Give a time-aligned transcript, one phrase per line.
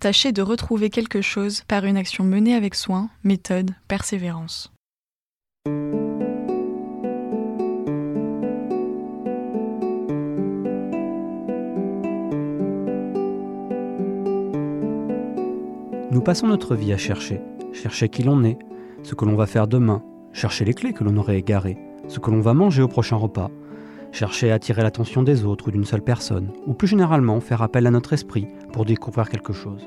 [0.00, 4.72] Tâchez de retrouver quelque chose par une action menée avec soin, méthode, persévérance.
[16.12, 17.40] Nous passons notre vie à chercher,
[17.72, 18.58] chercher qui l'on est,
[19.02, 22.30] ce que l'on va faire demain, chercher les clés que l'on aurait égarées, ce que
[22.30, 23.50] l'on va manger au prochain repas,
[24.12, 27.86] chercher à attirer l'attention des autres ou d'une seule personne, ou plus généralement faire appel
[27.86, 29.86] à notre esprit pour découvrir quelque chose.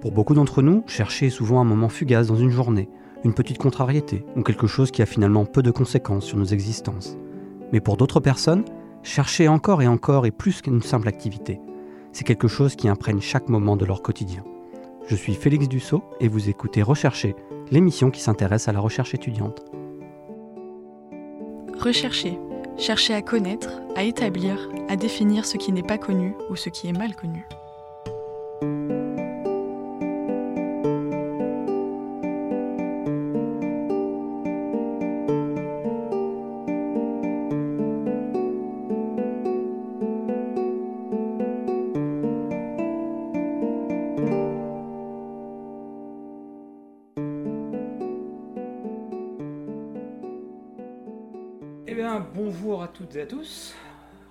[0.00, 2.88] Pour beaucoup d'entre nous, chercher est souvent un moment fugace dans une journée,
[3.24, 7.16] une petite contrariété, ou quelque chose qui a finalement peu de conséquences sur nos existences.
[7.72, 8.64] Mais pour d'autres personnes,
[9.02, 11.60] chercher encore et encore est plus qu'une simple activité.
[12.12, 14.44] C'est quelque chose qui imprègne chaque moment de leur quotidien.
[15.06, 17.34] Je suis Félix Dussault et vous écoutez Rechercher,
[17.70, 19.64] l'émission qui s'intéresse à la recherche étudiante.
[21.78, 22.38] Rechercher.
[22.78, 26.88] Chercher à connaître, à établir, à définir ce qui n'est pas connu ou ce qui
[26.88, 27.46] est mal connu.
[52.64, 53.74] Bonjour à toutes et à tous.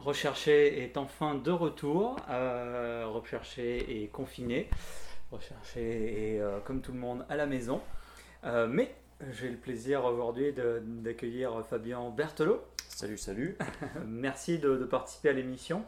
[0.02, 2.16] Rechercher est enfin de retour.
[2.32, 4.72] Euh, Rechercher est confiné.
[5.32, 7.80] Rechercher est, euh, comme tout le monde, à la maison.
[8.44, 8.96] Euh, mais
[9.34, 12.64] j'ai le plaisir aujourd'hui d'accueillir Fabien Berthelot.
[12.90, 13.56] Salut, salut.
[14.08, 15.86] Merci de, de participer à l'émission.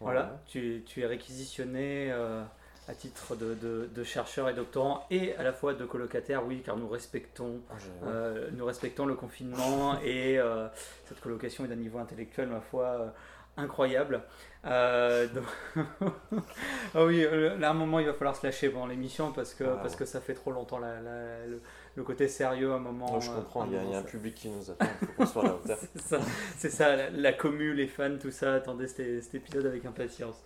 [0.00, 2.42] Voilà, tu, tu es réquisitionné euh,
[2.88, 6.62] à titre de, de- de chercheur et doctorant et à la fois de colocataire, oui,
[6.64, 10.66] car nous respectons Ah, je- euh, nous respectons le confinement et euh,
[11.08, 13.08] cette colocation est d'un niveau intellectuel, ma foi, euh,
[13.56, 14.22] incroyable.
[14.64, 15.82] Donc-
[16.94, 17.26] ah oui,
[17.58, 19.94] là, à un moment, il va falloir se lâcher pendant l'émission parce que, Ah, parce
[19.94, 19.98] ouais.
[20.00, 21.60] que ça fait trop longtemps la- la- le,
[21.96, 23.06] le côté sérieux à un moment.
[23.14, 25.26] Oh, je comprends, il y, a, y un public qui nous attend, il faut qu'on
[25.26, 25.78] soit à la hauteur.
[26.56, 30.42] c'est ça, la, la commu, les fans, tout ça, attendez cet, cet épisode avec impatience.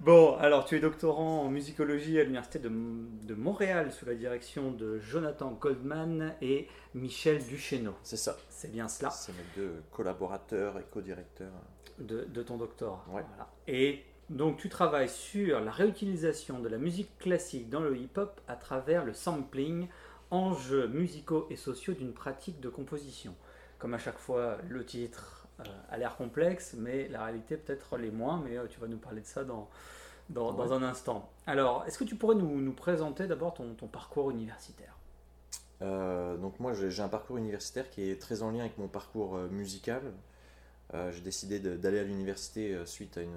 [0.00, 4.70] Bon, alors tu es doctorant en musicologie à l'Université de, de Montréal sous la direction
[4.70, 7.94] de Jonathan Goldman et Michel Duchesneau.
[8.04, 8.36] C'est ça.
[8.48, 11.52] C'est bien cela, C'est mes deux collaborateurs et co-directeurs.
[11.98, 13.04] de, de ton doctorat.
[13.08, 13.24] Ouais.
[13.28, 13.52] Voilà.
[13.66, 18.56] Et donc tu travailles sur la réutilisation de la musique classique dans le hip-hop à
[18.56, 19.88] travers le sampling,
[20.30, 23.34] enjeux musicaux et sociaux d'une pratique de composition.
[23.78, 25.37] Comme à chaque fois, le titre
[25.90, 29.20] a l'air complexe, mais la réalité peut-être l'est moins, mais euh, tu vas nous parler
[29.20, 29.68] de ça dans,
[30.30, 31.30] dans, un instant.
[31.46, 34.94] Alors, est-ce que tu pourrais nous, nous présenter d'abord ton, ton parcours universitaire?
[35.80, 39.36] Euh, donc moi j'ai un parcours universitaire qui est très en lien avec mon parcours
[39.36, 40.02] euh, musical.
[40.94, 43.36] Euh, j'ai décidé d'aller à l'université euh, suite à une,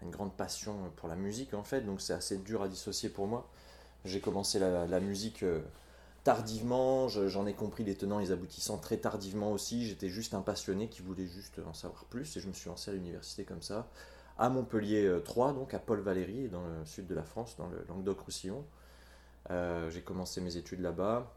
[0.00, 3.08] à une grande passion pour la musique en fait, donc c'est assez dur à dissocier
[3.10, 3.48] pour moi.
[4.04, 5.60] J'ai commencé la, la musique euh,
[6.24, 9.86] tardivement, j'en ai compris les tenants et les aboutissants très tardivement aussi.
[9.86, 12.90] J'étais juste un passionné qui voulait juste en savoir plus et je me suis lancé
[12.90, 13.88] à l'université comme ça,
[14.38, 17.84] à Montpellier 3, donc à Paul Valéry, dans le sud de la France, dans le
[17.88, 18.64] Languedoc-Roussillon.
[19.48, 21.32] J'ai commencé mes études là-bas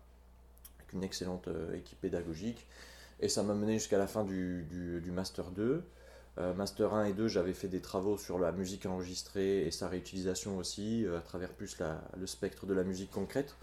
[0.80, 2.68] avec une excellente équipe pédagogique
[3.24, 5.82] et ça m'a mené jusqu'à la fin du, Master 2.
[6.40, 9.88] Euh, Master 1 et 2, j'avais fait des travaux sur la musique enregistrée et sa
[9.88, 11.78] réutilisation aussi, euh, à travers plus
[12.18, 13.56] le spectre de la musique concrète.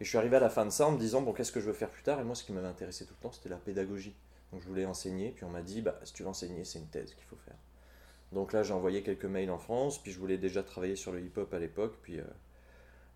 [0.00, 1.60] Et je suis arrivé à la fin de ça en me disant, bon, qu'est-ce que
[1.60, 2.20] je veux faire plus tard?
[2.20, 4.14] Et moi, ce qui m'avait intéressé tout le temps, c'était la pédagogie.
[4.52, 6.88] Donc je voulais enseigner, puis on m'a dit, bah, si tu veux enseigner, c'est une
[6.88, 7.56] thèse qu'il faut faire.
[8.32, 11.20] Donc là, j'ai envoyé quelques mails en France, puis je voulais déjà travailler sur le
[11.20, 12.24] hip-hop à l'époque, puis euh,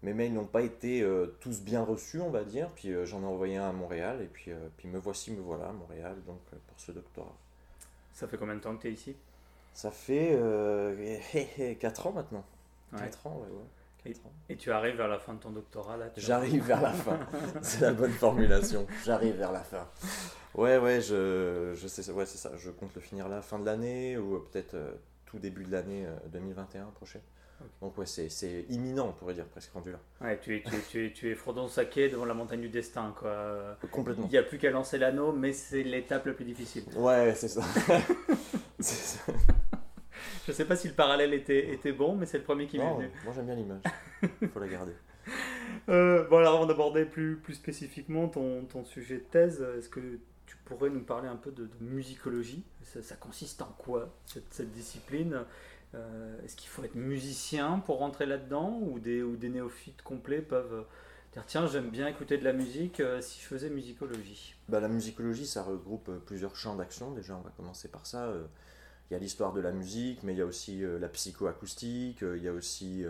[0.02, 1.06] mes mails n'ont pas été
[1.40, 4.50] tous bien reçus, on va dire, puis j'en ai envoyé un à Montréal, et puis,
[4.76, 7.34] puis me voici, me voilà à Montréal, donc pour ce doctorat.
[8.16, 9.14] Ça fait combien de temps que tu es ici?
[9.74, 11.18] Ça fait euh,
[11.78, 12.44] 4 ans maintenant.
[12.96, 13.64] 4 ans, ouais, ouais.
[14.48, 17.18] Et, tu arrives vers la fin de ton doctorat là J'arrive vers la fin.
[17.62, 18.86] c'est la bonne formulation.
[19.04, 19.88] J'arrive vers la fin.
[20.54, 22.52] Ouais, ouais, je, je sais, ouais, c'est ça.
[22.56, 24.92] Je compte le finir là, fin de l'année ou peut-être euh,
[25.26, 27.22] tout début de l'année 2021 euh, prochaine.
[27.80, 29.98] Donc ouais, c'est imminent, on pourrait dire, presque rendu là.
[30.20, 32.68] Ouais, tu es, tu es, tu es, tu es Frodon Saké devant la montagne du
[32.68, 33.78] destin, quoi.
[33.90, 34.26] Complètement.
[34.26, 36.84] Il n'y a plus qu'à lancer l'anneau, mais c'est l'étape la plus difficile.
[36.96, 37.62] Ouais, c'est ça.
[38.80, 39.32] ça.
[40.46, 42.94] Je sais pas si le parallèle était, était bon, mais c'est le premier qui m'est
[42.94, 43.10] venu.
[43.24, 43.82] Moi j'aime bien l'image,
[44.40, 44.92] il faut la garder.
[45.88, 50.00] Euh, bon alors avant d'aborder plus, plus spécifiquement ton, ton sujet de thèse, est-ce que
[50.46, 52.62] tu pourrais nous parler un peu de, musicologie?
[52.82, 55.44] Ça, ça, consiste en quoi cette, cette discipline?
[55.94, 58.78] Euh, est-ce qu'il faut être musicien pour rentrer là-dedans?
[58.82, 60.84] Ou des, ou des néophytes complets peuvent
[61.32, 64.88] dire tiens j'aime bien écouter de la musique euh, si je faisais musicologie bah, La
[64.88, 68.32] musicologie ça regroupe euh, plusieurs champs d'action déjà on va commencer par ça.
[69.10, 72.42] Il y a l'histoire de la musique mais il y a aussi la psychoacoustique, il
[72.42, 73.04] y a aussi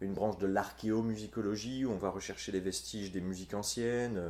[0.00, 4.20] une branche de l'archéomusicologie où on va rechercher les vestiges des musiques anciennes.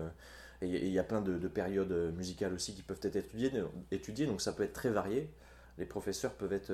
[0.62, 3.16] Et il y a plein de, périodes musicales aussi qui peuvent être
[3.90, 5.28] étudiées, donc ça peut être très varié.
[5.78, 6.72] Les professeurs peuvent être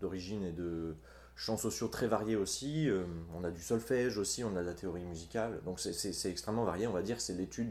[0.00, 0.96] d'origine et de
[1.36, 2.88] chants sociaux très variés aussi.
[2.88, 3.04] Euh,
[3.34, 5.60] on a du solfège aussi, on a de la théorie musicale.
[5.64, 7.20] Donc c'est extrêmement varié, on va dire.
[7.20, 7.70] C'est l'étude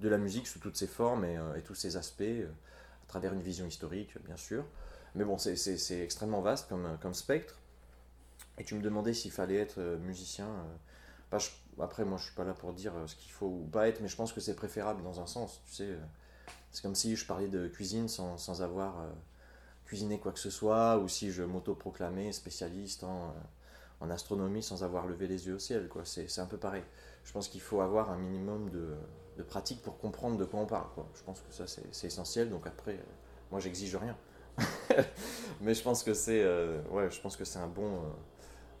[0.00, 2.46] de, la musique sous toutes ses formes et, euh, tous ses aspects, euh,
[3.04, 4.64] à travers une vision historique, bien sûr.
[5.16, 7.58] Mais bon, c'est extrêmement vaste comme, comme spectre.
[8.58, 10.48] Et tu me demandais s'il fallait être musicien.
[11.80, 14.08] après, moi, je suis pas là pour dire ce qu'il faut ou pas être, mais
[14.08, 15.62] je pense que c'est préférable dans un sens.
[15.66, 15.98] Tu sais,
[16.70, 18.94] c'est comme si je parlais de cuisine sans, avoir
[19.86, 23.32] cuisiner quoi que ce soit, ou si je m'auto-proclamais spécialiste en,
[24.02, 25.88] euh, astronomie sans avoir levé les yeux au ciel.
[26.04, 26.82] C'est, un peu pareil.
[27.24, 30.88] Je pense qu'il faut avoir un minimum de, pratique pour comprendre de quoi on parle.
[31.14, 32.50] Je pense que ça, c'est, essentiel.
[32.50, 33.12] Donc après, euh,
[33.50, 34.16] moi, j'exige rien.
[35.60, 38.00] Mais je pense que c'est, euh, ouais, je pense que c'est un bon,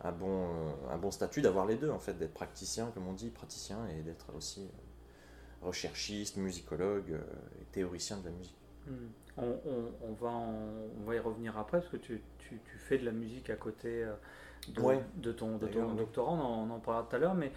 [0.02, 0.46] un, bon,
[0.90, 4.02] un bon statut d'avoir les deux, en fait, d'être praticien, comme on dit, praticien, et
[4.02, 4.68] d'être aussi
[5.62, 7.18] recherchiste, musicologue
[7.60, 8.56] et théoricien de la musique.
[8.86, 9.08] Hmm.
[9.38, 13.50] On, va on va y revenir après, parce que tu, tu, fais de la musique
[13.50, 14.14] à côté euh,
[14.68, 17.52] de, ton, de ton doctorat, on en, parlera tout à l'heure, mais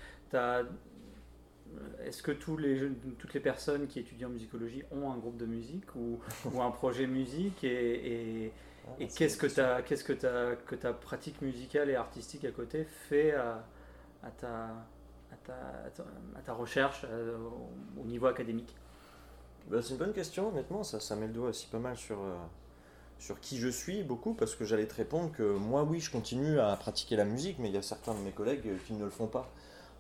[2.06, 5.46] est-ce que tous les, toutes les personnes qui étudient en musicologie ont un groupe de
[5.46, 6.20] musique ou,
[6.54, 8.54] ou un projet musique Et, et,
[8.88, 12.86] ah, qu'est-ce que, ta, qu'est-ce que, ta, que ta pratique musicale et artistique à côté
[12.86, 13.64] fait à,
[14.24, 14.50] à, ta,
[15.32, 15.54] à, ta,
[16.36, 17.38] à ta, recherche euh,
[18.02, 18.76] au niveau académique?
[19.70, 22.20] Bah, c'est une bonne question, honnêtement, ça, ça met le doigt aussi pas mal sur,
[22.20, 22.36] euh,
[23.20, 26.60] sur qui je suis, beaucoup, parce que j'allais te répondre que moi, oui, je continue
[26.60, 29.12] à pratiquer la musique, mais il y a certains de mes collègues qui ne le
[29.12, 29.52] font pas.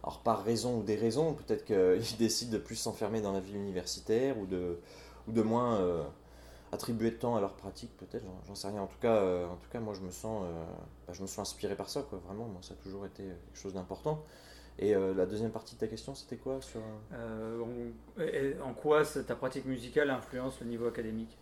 [0.03, 3.56] Alors, par raison ou des raisons, peut-être qu'ils décident de plus s'enfermer dans la vie
[3.56, 6.03] universitaire ou de, moins euh,
[6.72, 8.82] attribuer de temps à leur pratique, peut-être, j'en sais rien.
[8.82, 10.44] En tout cas, euh, en tout cas moi, je me sens,
[11.08, 13.74] bah, je me inspiré par ça, quoi, vraiment, moi, ça a toujours été quelque chose
[13.74, 14.24] d'important.
[14.82, 16.79] Et euh, la deuxième partie de ta question, c'était quoi sur...
[17.13, 17.62] Euh,
[18.63, 21.38] en, quoi ta pratique musicale influence le niveau académique?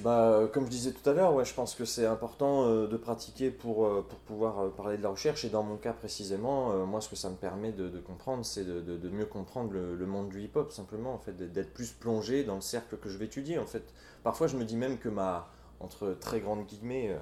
[0.00, 2.96] Bah, comme je disais tout à l'heure, ouais, je pense que c'est important euh, de
[2.96, 5.44] pratiquer pour, pour pouvoir parler de la recherche.
[5.44, 9.08] Et dans mon cas précisément, moi, ce que ça me permet de, comprendre, c'est de,
[9.08, 12.96] mieux comprendre le, monde du hip-hop, simplement, en fait, d'être plus plongé dans le cercle
[12.96, 13.58] que je vais étudier.
[13.58, 13.84] En fait,
[14.22, 15.48] parfois, je me dis même que ma,
[15.80, 17.16] entre très grandes guillemets,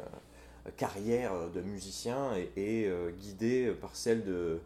[0.77, 4.61] carrière de musicien est, guidée par celle de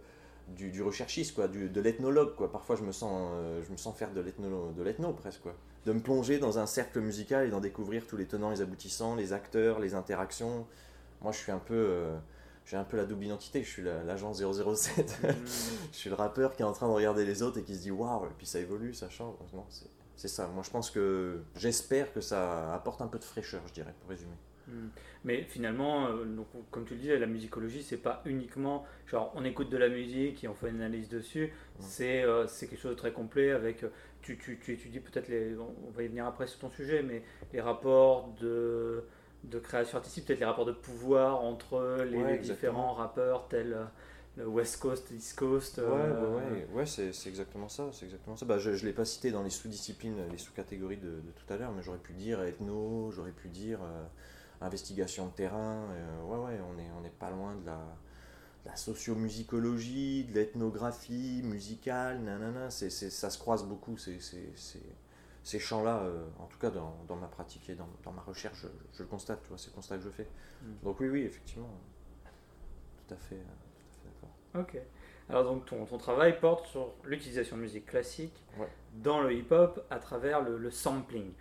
[0.56, 2.34] du, du, recherchiste, quoi, du, de l'ethnologue.
[2.50, 5.42] Parfois, je me sens, euh, je me sens faire de l'ethno, de l'ethno presque.
[5.42, 5.54] Quoi.
[5.86, 9.14] De me plonger dans un cercle musical et d'en découvrir tous les tenants, les aboutissants,
[9.14, 10.66] les acteurs, les interactions.
[11.22, 12.18] Moi, je suis un peu, euh,
[12.66, 13.62] j'ai un peu la double identité.
[13.62, 15.20] Je suis l'agent 007.
[15.22, 15.28] Mmh.
[15.92, 17.82] je suis le rappeur qui est en train de regarder les autres et qui se
[17.82, 19.34] dit waouh, et puis ça évolue, ça change.
[19.54, 19.64] Non,
[20.16, 20.48] c'est ça.
[20.48, 24.10] Moi, je pense que j'espère que ça apporte un peu de fraîcheur, je dirais, pour
[24.10, 24.36] résumer.
[24.68, 24.88] Hmm.
[25.24, 29.44] Mais finalement, euh, donc, comme tu le disais, la musicologie, c'est pas uniquement genre on
[29.44, 31.52] écoute de la musique et on fait une analyse dessus.
[31.78, 33.84] C'est euh, c'est quelque chose de très complet avec.
[34.20, 35.56] Euh, Tu, tu, tu étudies peut-être les.
[35.58, 37.22] On va y venir après sur ton sujet, mais
[37.52, 39.04] les rapports de,
[39.44, 43.72] de création artistique, peut-être les rapports de pouvoir entre les, Ouais, les différents rappeurs tels
[43.74, 43.84] euh,
[44.36, 45.78] le West Coast, East Coast.
[45.78, 48.44] Ouais, euh, ouais, ouais, ouais, c'est exactement ça, c'est exactement ça.
[48.46, 51.56] Bah, je ne l'ai pas cité dans les sous-disciplines, les sous-catégories de, de tout à
[51.56, 54.04] l'heure, mais j'aurais pu dire ethno, j'aurais pu dire euh,
[54.60, 55.88] investigation de terrain.
[55.90, 57.80] euh, ouais, ouais, on n'est on est pas loin de la,
[58.66, 64.20] la sociomusicologie, de l'ethnographie musicale, nanana, c'est c'est- ça se croise beaucoup, c'est-
[65.42, 68.60] ces champs-là, euh, en tout cas dans, dans ma pratique et dans, dans ma recherche,
[68.62, 70.28] je, je le constate, tu vois, c'est le constat que je fais.
[70.62, 70.66] Mm.
[70.84, 71.70] Donc oui, oui, effectivement,
[73.08, 74.62] tout à fait, euh, tout à fait d'accord.
[74.62, 74.80] Ok.
[75.30, 78.68] Alors donc ton, ton travail porte sur l'utilisation de musique classique Ouais.
[78.96, 81.32] dans le hip-hop à travers le, le sampling.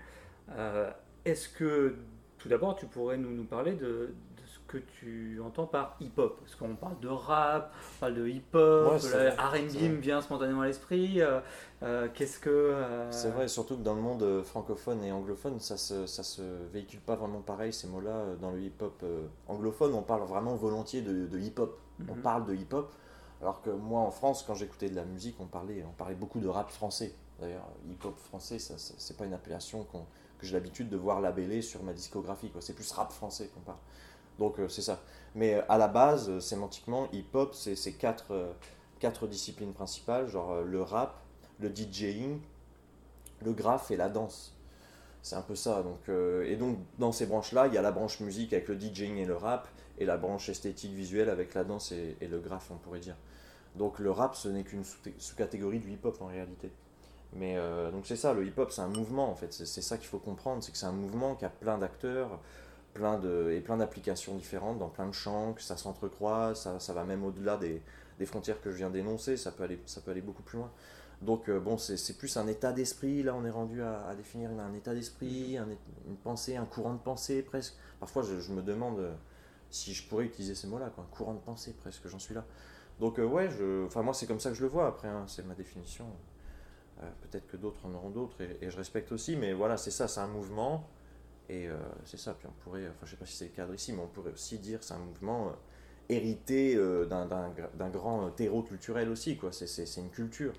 [0.52, 0.90] Euh,
[1.26, 1.96] Est-ce que
[2.38, 4.14] tout d'abord tu pourrais nous, nous parler de,
[4.70, 9.00] que tu entends par hip-hop Parce qu'on parle de rap, on parle de hip-hop, Ouais,
[9.00, 11.22] c'est R&B me vient spontanément à l'esprit.
[11.22, 11.40] euh,
[11.84, 12.50] euh, Qu'est-ce que...
[12.50, 16.24] euh, C'est vrai, surtout que dans le monde euh, francophone et anglophone, ça se, ça
[16.24, 18.12] se véhicule pas vraiment pareil ces mots-là.
[18.12, 21.78] Euh, Dans le hip-hop euh, anglophone, on parle vraiment volontiers de, de hip-hop.
[22.08, 22.22] On Mhm.
[22.22, 22.94] parle de hip-hop.
[23.42, 26.40] Alors que moi, en France, quand j'écoutais de la musique, on parlait, on parlait beaucoup
[26.40, 27.14] de rap français.
[27.40, 30.06] D'ailleurs, hip-hop français, ça, c'est pas une appellation qu'on-
[30.40, 32.52] que j'ai l'habitude de voir labellée sur ma discographie.
[32.60, 33.78] C'est plus rap français qu'on parle.
[34.40, 35.02] Donc euh, c'est ça.
[35.36, 40.82] Mais euh, à la base, euh, sémantiquement, hip-hop, c'est c'est quatre, disciplines principales, genre le
[40.82, 41.22] rap,
[41.60, 42.40] le DJing,
[43.46, 44.56] le graphe et la danse.
[45.22, 45.84] C'est un peu ça.
[45.84, 49.18] Donc, et donc, dans ces branches-là, il y a la branche musique avec le DJing
[49.18, 49.68] et le rap,
[49.98, 53.16] et la branche esthétique visuelle avec la danse et, le graphe, on pourrait dire.
[53.76, 56.72] Donc, le rap, ce n'est qu'une sous- sous-catégorie du hip-hop en réalité.
[57.34, 57.58] Mais
[57.92, 59.52] donc, c'est ça, le hip-hop, c'est un mouvement en fait.
[59.54, 62.40] C'est ça qu'il faut comprendre c'est que c'est un mouvement qui a plein d'acteurs
[62.94, 66.94] plein de, et plein d'applications différentes dans plein de champs, que ça s'entrecroise, ça, ça
[66.94, 67.82] va même au-delà des,
[68.18, 70.72] des frontières que je viens d'énoncer, ça peut aller, ça peut aller beaucoup plus loin.
[71.22, 74.52] Donc euh, bon, c'est plus un état d'esprit, là on est rendu à, à définir
[74.52, 75.78] un état d'esprit, un é-
[76.08, 77.74] une pensée, un courant de pensée presque.
[78.00, 79.14] Parfois je, je me demande euh,
[79.70, 82.46] si je pourrais utiliser ces mots-là, quoi, un courant de pensée presque, j'en suis là.
[83.02, 85.26] Donc euh, ouais, je, enfin moi c'est comme ça que je le vois après, hein,
[85.28, 86.06] c'est ma définition.
[87.04, 89.92] Euh, Peut-être que d'autres en auront d'autres et, et je respecte aussi, mais voilà, c'est
[89.92, 90.88] ça, c'est un mouvement
[91.50, 92.34] et euh, c'est ça.
[92.34, 94.32] Puis on pourrait, enfin je sais pas si c'est le cadre ici, mais on pourrait
[94.34, 95.52] aussi dire c'est un mouvement euh,
[96.10, 99.52] hérité euh, d'un- d'un gra- d'un grand euh, terreau culturel aussi, quoi.
[99.52, 99.68] C'est-
[100.02, 100.54] une culture.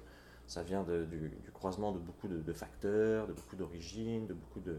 [0.46, 4.34] Ça vient de- du, du croisement de beaucoup de, de facteurs, de beaucoup d'origines, de
[4.34, 4.76] beaucoup de,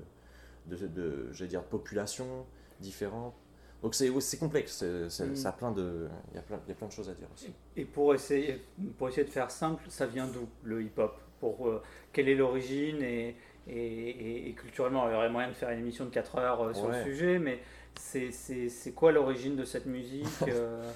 [0.67, 2.45] de, de, dire, de populations
[2.79, 3.35] différentes.
[3.81, 5.35] Donc c'est complexe, c'est- Mm.
[5.35, 7.13] ça a plein de, il y a plein, il y a plein de choses à
[7.15, 7.51] dire aussi.
[7.75, 8.61] Et pour essayer,
[8.97, 11.19] pour essayer de faire simple, ça vient d'où le hip-hop?
[11.39, 11.81] Pour
[12.13, 13.35] quelle est l'origine et,
[13.67, 16.61] et, et- et culturellement, il y aurait moyen de faire une émission de 4 heures
[16.61, 16.97] euh, sur Ouais.
[16.97, 17.59] le sujet, mais
[17.95, 20.89] c'est- c'est c'est quoi l'origine de cette musique euh,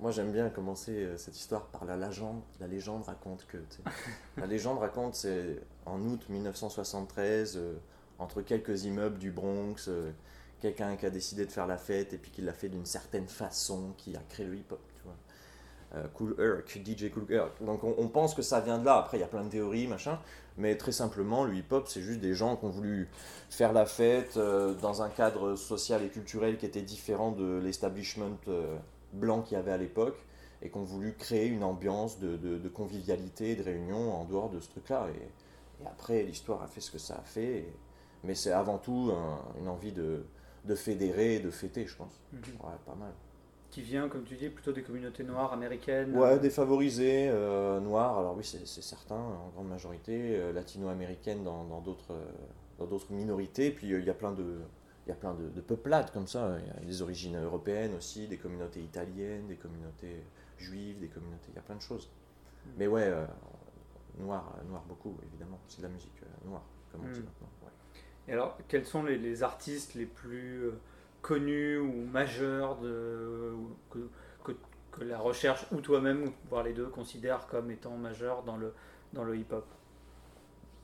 [0.00, 2.42] Moi, j'aime bien commencer euh, cette histoire par la légende.
[2.60, 3.58] La légende raconte que.
[4.36, 7.74] la légende raconte, c'est en août 1973, euh,
[8.18, 10.10] entre quelques immeubles du Bronx, euh,
[10.60, 13.26] quelqu'un qui a décidé de faire la fête et puis qui l'a fait d'une certaine
[13.28, 14.80] façon, qui a créé le hip-hop,
[16.14, 17.62] cool Herc, DJ Cool Herc.
[17.62, 18.96] Donc on, on pense que ça vient de là.
[18.98, 20.18] Après, il y a plein de théories, machin.
[20.58, 23.08] Mais très simplement, le hip-hop, c'est juste des gens qui ont voulu
[23.50, 28.36] faire la fête euh, dans un cadre social et culturel qui était différent de l'establishment
[28.48, 28.76] euh,
[29.14, 30.16] blanc qu'il y avait à l'époque
[30.60, 34.50] et qui ont voulu créer une ambiance de, de- de convivialité, de réunion en dehors
[34.50, 35.06] de ce truc-là.
[35.14, 37.58] Et, et après, l'histoire a fait ce que ça a fait.
[37.58, 37.72] et-
[38.24, 40.22] mais c'est avant tout un- une envie de,
[40.64, 42.12] de fédérer et de fêter, je pense.
[42.32, 42.40] Mhm.
[42.62, 43.10] Ouais, pas mal.
[43.72, 48.36] Qui vient, comme tu dis, plutôt des communautés noires américaines Ouais, défavorisés, euh, noirs, alors
[48.36, 52.24] oui, c'est certain, en grande majorité, euh, latino-américaines dans d'autres euh,
[52.78, 54.60] dans d'autres minorités, puis euh, il y a plein de.
[55.06, 57.92] Il y a plein de, de peuplades comme ça, il y a des origines européennes
[57.96, 60.22] aussi, des communautés italiennes, des communautés
[60.58, 62.08] juives, des communautés, il y a plein de choses.
[62.76, 63.26] Mais ouais, euh,
[64.18, 66.62] noir, noir beaucoup, évidemment, c'est de la musique euh, noire,
[66.92, 67.24] comme on dit Mm.
[67.24, 67.50] maintenant.
[67.62, 67.70] ouais.
[68.28, 70.80] Et alors, quels sont les, les artistes les plus euh,
[71.22, 73.54] connus ou majeurs de,
[74.44, 74.52] que,
[75.00, 78.74] la recherche ou toi-même, voire les deux, considèrent comme étant majeurs dans le,
[79.14, 79.64] dans le hip-hop?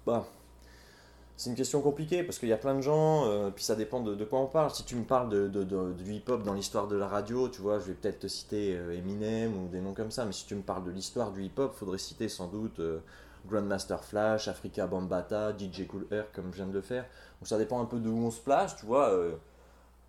[0.07, 0.25] Bah,
[1.37, 4.01] c'est une question compliquée parce qu'il y a plein de gens, euh, puis ça dépend
[4.01, 4.71] de, quoi on parle.
[4.71, 7.85] Si tu me parles de, du hip-hop dans l'histoire de la radio, tu vois, je
[7.85, 10.63] vais peut-être te citer euh, Eminem ou des noms comme ça, mais si tu me
[10.63, 12.99] parles de l'histoire du hip-hop, faudrait citer sans doute euh,
[13.47, 17.05] Grandmaster Flash, Africa Bambata, DJ Cool Herc, comme je viens de le faire.
[17.41, 19.15] Donc ça dépend un peu de où on se place, tu vois.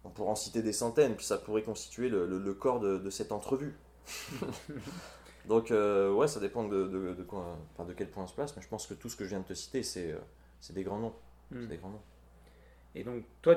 [0.04, 2.98] On pourrait en citer des centaines, puis ça pourrait constituer le, le- le corps de,
[2.98, 3.76] de cette entrevue.
[5.46, 8.34] Donc euh, ouais, ça dépend de, de, de quoi, enfin, de quel point on se
[8.36, 10.20] place, mais je pense que tout ce que je viens de te citer, c'est euh,
[10.72, 11.14] des grands noms.
[11.52, 12.02] C'est des grands noms.
[12.96, 13.56] Et donc, toi,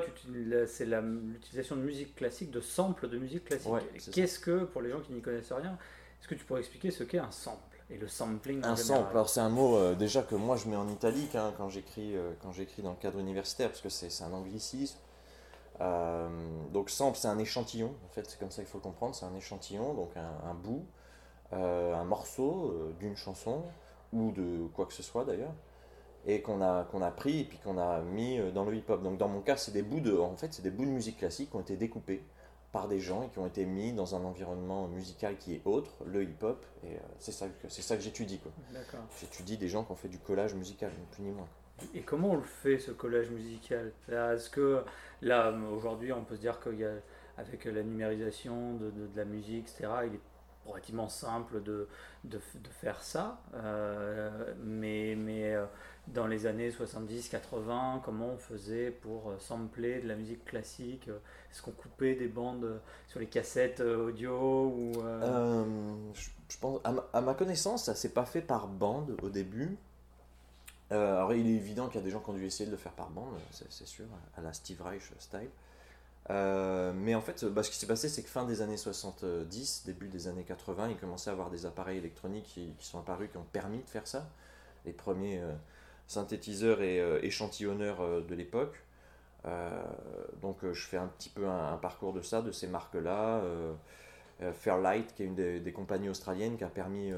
[0.67, 3.67] c'est l'utilisation de musique classique, de samples de musique classique.
[4.11, 5.77] Qu'est-ce que, pour les gens qui n'y connaissent rien,
[6.19, 9.29] est-ce que tu pourrais expliquer ce qu'est un sample et le sampling Un sample, alors
[9.29, 12.31] c'est un mot euh, déjà que moi je mets en italique hein, quand j'écris euh,
[12.41, 14.97] quand j'écris dans le cadre universitaire parce que c'est un anglicisme.
[15.81, 16.29] Euh,
[16.71, 19.25] donc sample c'est un échantillon, en fait c'est comme ça qu'il faut le comprendre, c'est
[19.25, 20.85] un échantillon, donc un, bout,
[21.51, 23.63] un morceau d'une chanson
[24.11, 25.53] ou de quoi que ce soit d'ailleurs
[26.25, 29.03] et qu'on a, qu'on a pris et puis qu'on a mis euh, dans le hip-hop.
[29.03, 31.17] Donc dans mon cas, c'est des bouts de, en fait, c'est des bouts de musique
[31.17, 32.23] classique qui ont été découpés
[32.71, 35.91] par des gens et qui ont été mis dans un environnement musical qui est autre,
[36.05, 38.39] le hip-hop, et euh, c'est ça que, ça que j'étudie.
[39.19, 41.47] J'étudie des gens qui ont fait du collage musical, ni plus ni moins.
[41.93, 43.91] Et comment on le fait ce collage musical?
[44.09, 44.83] Est-ce que
[45.21, 50.21] là, aujourd'hui, on peut se dire qu'avec la numérisation de, la musique, etc., il est
[50.65, 51.87] relativement simple de,
[52.23, 52.39] de,
[52.71, 55.57] faire ça, euh, mais, mais
[56.07, 61.07] dans les années 70-80, comment on faisait pour euh, sampler de la musique classique?
[61.07, 61.19] Euh,
[61.51, 64.91] Est-ce qu'on coupait des bandes euh, sur les cassettes audio
[66.13, 69.77] je, pense, à ma, connaissance, ça s'est pas fait par bande au début.
[70.91, 72.77] Alors il est évident qu'il y a des gens qui ont dû essayer de le
[72.77, 74.05] faire par bande, c'est sûr,
[74.37, 75.49] à la Steve Reich style.
[76.29, 80.07] mais en fait, bah, ce qui s'est passé, c'est que fin des années 70, début
[80.07, 83.47] des années 80, il commençait à avoir des appareils électroniques qui, sont apparus, qui ont
[83.51, 84.29] permis de faire ça.
[84.85, 85.41] Les premiers
[86.17, 88.75] et euh, échantillonneur euh, de l'époque.
[89.45, 89.83] Euh,
[90.41, 93.41] donc je fais un petit peu un, parcours de ça, de ces marques-là.
[94.53, 97.13] Fairlight, qui est une des, compagnies australiennes qui a permis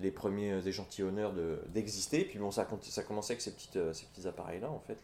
[0.00, 1.32] les premiers échantillonneurs
[1.68, 2.24] d'exister.
[2.24, 4.98] Puis bon, ça, ça commençait avec ces, petites, ces petits appareils-là, en fait.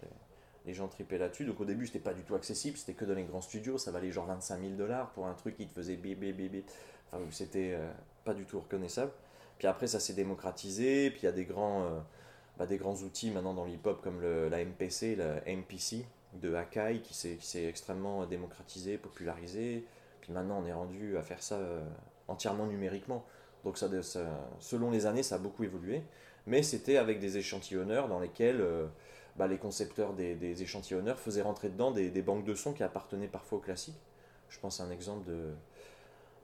[0.65, 1.45] Les, gens tripaient là-dessus.
[1.45, 2.77] Donc au début, c'était pas du tout accessible.
[2.77, 3.79] C'était que dans les grands studios.
[3.79, 6.65] Ça valait genre 25 000 dollars pour un truc qui te faisait bébé, bébé.
[7.13, 7.79] Enfin, c'était
[8.25, 9.13] pas du tout reconnaissable.
[9.59, 11.11] Puis après, ça s'est démocratisé.
[11.11, 12.03] Puis il y a des grands
[12.59, 17.15] bah, des grands outils maintenant dans l'hip-hop comme la MPC, la MPC de Akai qui
[17.15, 19.85] s'est extrêmement démocratisé, popularisé.
[20.21, 21.85] Puis maintenant on est rendu à faire ça euh,
[22.29, 23.25] entièrement numériquement.
[23.67, 23.89] Donc ça,
[24.61, 26.05] selon les années, ça a beaucoup évolué.
[26.47, 28.87] Mais c'était avec des échantillonneurs dans lesquels euh,
[29.35, 33.59] bah, les concepteurs des, échantillonneurs faisaient rentrer dedans des, banques de sons qui appartenaient parfois
[33.59, 33.97] au classique.
[34.51, 35.51] Je pense à un exemple de,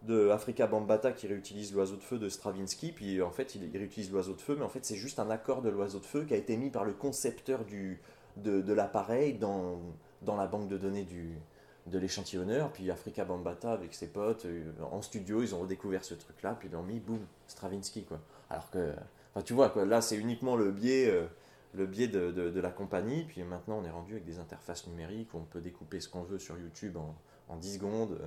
[0.03, 4.11] de Africa Bambata qui réutilise l'oiseau de feu de Stravinsky, puis en fait il, réutilise
[4.11, 6.35] l'oiseau de feu, mais en fait c'est juste un accord de l'oiseau de feu qui
[6.35, 8.01] a été mis par le concepteur du,
[8.37, 9.79] de, l'appareil dans,
[10.23, 11.38] dans la banque de données du,
[11.87, 16.14] de l'échantillonneur, puis Africa Bambata avec ses potes, euh, en studio, ils ont redécouvert ce
[16.14, 18.21] truc-là, puis ils l'ont mis, boum, Stravinsky, quoi.
[18.51, 18.92] Alors que,
[19.35, 21.27] enfin tu vois, quoi, là c'est uniquement le biais, euh,
[21.75, 25.35] le biais de, de, la compagnie, puis maintenant on est rendu avec des interfaces numériques,
[25.35, 27.16] où on peut découper ce qu'on veut sur YouTube en,
[27.49, 28.18] en 10 secondes.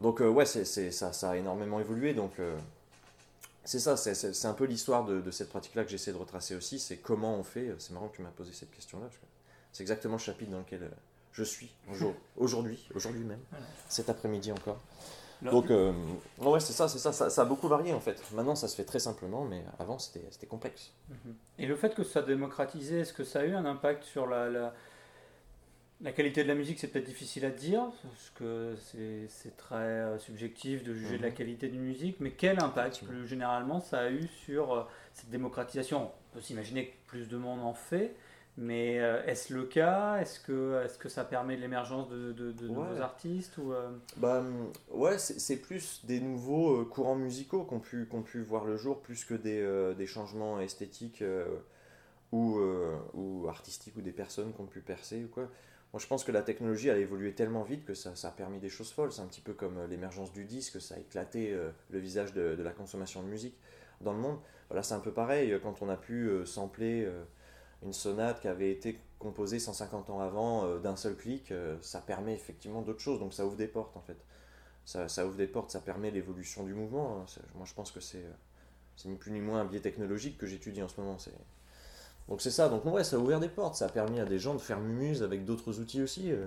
[0.00, 2.14] Donc euh, ouais, c'est, ça, ça a énormément évolué.
[2.14, 2.32] Donc
[3.64, 6.78] c'est ça, c'est, un peu l'histoire de, cette pratique-là que j'essaie de retracer aussi.
[6.78, 7.74] C'est comment on fait.
[7.78, 9.08] C'est marrant que tu m'as posé cette question-là.
[9.72, 10.90] c'est exactement le chapitre dans lequel
[11.32, 11.70] je suis
[12.36, 13.40] aujourd'hui, aujourd'hui même,
[13.88, 14.80] cet après-midi encore.
[15.40, 18.20] Donc, ouais, c'est ça, c'est ça, ça, a beaucoup varié en fait.
[18.32, 20.92] Maintenant, ça se fait très simplement, mais avant, c'était, complexe.
[21.08, 21.34] Mhm.
[21.60, 24.72] Et le fait que ça démocratisé, est-ce que ça a eu un impact sur la
[26.00, 30.18] la qualité de la musique, c'est peut-être difficile à dire, parce que c'est très euh,
[30.18, 31.34] subjectif de juger de la mhm.
[31.34, 36.04] qualité d'une musique, mais quel impact plus généralement ça a eu sur euh, cette démocratisation?
[36.04, 38.14] On peut s'imaginer que plus de monde en fait,
[38.58, 40.18] mais euh, est-ce le cas?
[40.18, 43.72] Est-ce que, est que ça permet l'émergence de, de, nouveaux artistes ou,
[44.18, 44.42] bah,
[44.90, 49.24] Ouais, c'est plus des nouveaux courants musicaux qui ont pu, pu voir le jour, plus
[49.24, 51.24] que des, des changements esthétiques
[52.32, 52.60] ou,
[53.14, 55.48] ou artistiques ou des personnes qui ont pu percer ou quoi.
[55.92, 58.68] Moi, je pense que la technologie a évolué tellement vite que ça, a permis des
[58.68, 59.10] choses folles.
[59.10, 62.34] C'est un petit peu comme euh, l'émergence du disque, ça a éclaté euh, le visage
[62.34, 63.56] de, la consommation de musique
[64.02, 64.38] dans le monde.
[64.68, 67.08] Voilà, c'est un peu pareil euh, quand on a pu sampler
[67.82, 72.82] une sonate qui avait été composée 150 ans avant d'un seul clic, ça permet effectivement
[72.82, 73.18] d'autres choses.
[73.20, 74.16] Donc ça ouvre des portes en fait.
[74.84, 77.20] Ça, ça ouvre des portes, ça permet l'évolution du mouvement.
[77.20, 77.40] Hein.
[77.54, 78.24] Moi, je pense que c'est
[79.04, 81.18] ni plus ni moins un biais technologique que j'étudie en ce moment.
[82.28, 84.38] Donc c'est ça, donc ouais, ça a ouvert des portes, ça a permis à des
[84.38, 86.30] gens de faire mumuse avec d'autres outils aussi.
[86.30, 86.46] Euh.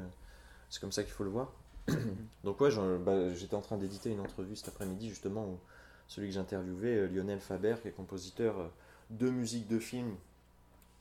[0.70, 1.54] c'est comme ça qu'il faut le voir.
[2.44, 5.60] donc ouais, bah, j'étais en train d'éditer une entrevue cet après-midi justement où
[6.08, 8.68] celui que j'interviewais, euh, Lionel Faber, qui est compositeur euh,
[9.10, 10.16] de musique de film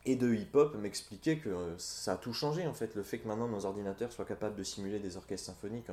[0.06, 2.94] et de hip-hop, m'expliquait que ça a tout changé en fait.
[2.94, 5.88] Le fait que maintenant nos ordinateurs soient capables de simuler des orchestres symphoniques,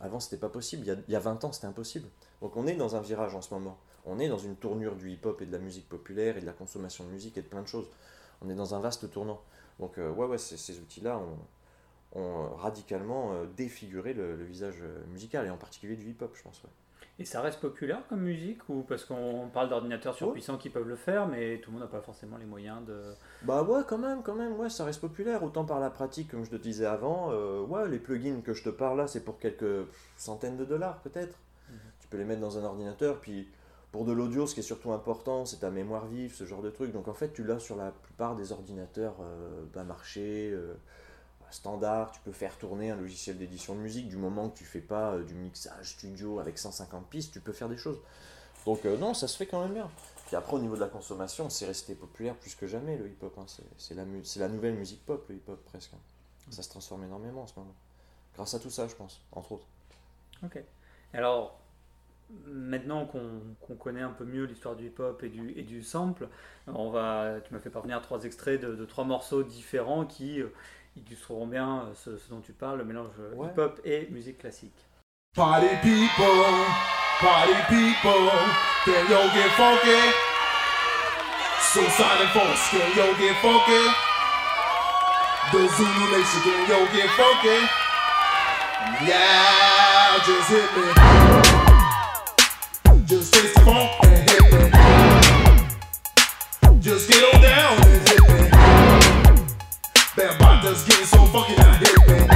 [0.00, 2.08] avant c'était pas possible, il y, a, il y a 20 ans c'était impossible.
[2.40, 5.10] Donc on est dans un virage en ce moment on est dans une tournure du
[5.10, 7.62] hip-hop et de la musique populaire et de la consommation de musique et de plein
[7.62, 7.88] de choses.
[8.42, 9.40] On est dans un vaste tournant.
[9.78, 11.38] Donc euh, ouais, ouais, ces outils-là ont,
[12.56, 16.62] radicalement euh, défiguré le, visage musical et en particulier du hip-hop, je pense.
[17.20, 20.96] Et ça reste populaire comme musique ou parce qu'on parle d'ordinateurs surpuissants qui peuvent le
[20.96, 22.98] faire, mais tout le monde n'a pas forcément les moyens de.
[23.42, 25.42] Bah ouais, quand même, quand même, ouais, ça reste populaire.
[25.44, 28.64] Autant par la pratique, comme je te disais avant, euh, ouais, les plugins que je
[28.64, 31.36] te parle là, c'est pour quelques centaines de dollars peut-être.
[31.68, 31.76] Mhm.
[32.00, 33.48] Tu peux les mettre dans un ordinateur, puis
[33.92, 36.70] pour de l'audio, ce qui est surtout important, c'est ta mémoire vive, ce genre de
[36.70, 36.90] truc.
[36.90, 40.52] Donc en fait, tu l'as sur la plupart des ordinateurs euh, bas marché.
[40.54, 40.72] Euh,
[41.52, 44.80] standard, tu peux faire tourner un logiciel d'édition de musique du moment que tu fais
[44.80, 47.98] pas euh, du mixage studio avec 150 pistes, tu peux faire des choses.
[48.66, 49.90] Donc euh, non, ça se fait quand même bien.
[50.26, 53.36] Puis après au niveau de la consommation, c'est resté populaire plus que jamais le hip-hop.
[53.38, 53.46] Hein.
[53.78, 55.92] C'est la, nouvelle musique pop, le hip-hop presque.
[55.94, 56.00] Hein.
[56.50, 57.74] Ça se transforme énormément en ce moment.
[58.34, 59.66] Grâce à tout ça, je pense, entre autres.
[60.44, 60.62] Ok.
[61.12, 61.60] Alors,
[62.46, 66.28] maintenant qu'on connaît un peu mieux l'histoire du hip-hop et du, sample,
[66.66, 70.48] on va, tu m'as fait parvenir trois extraits de, de, trois morceaux différents qui euh,
[70.96, 73.48] illustreront bien euh, ce, ce, dont tu parles, le mélange ouais.
[73.48, 74.74] hip-hop et musique classique.
[75.34, 76.44] Party people,
[77.20, 78.30] party people,
[78.84, 80.00] can yo get funky?
[81.72, 83.84] So Sonic Force, can yo get funky?
[85.52, 87.58] The Zulu Nation, can yo get funky?
[89.06, 90.86] Yeah, just hit me.
[93.06, 93.99] Just taste the funk
[100.70, 102.26] just getting so funky hit me.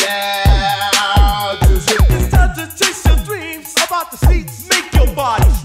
[0.00, 2.16] Yeah, just hit me.
[2.16, 4.68] It's time to chase your dreams about the seats.
[4.68, 5.63] Make your body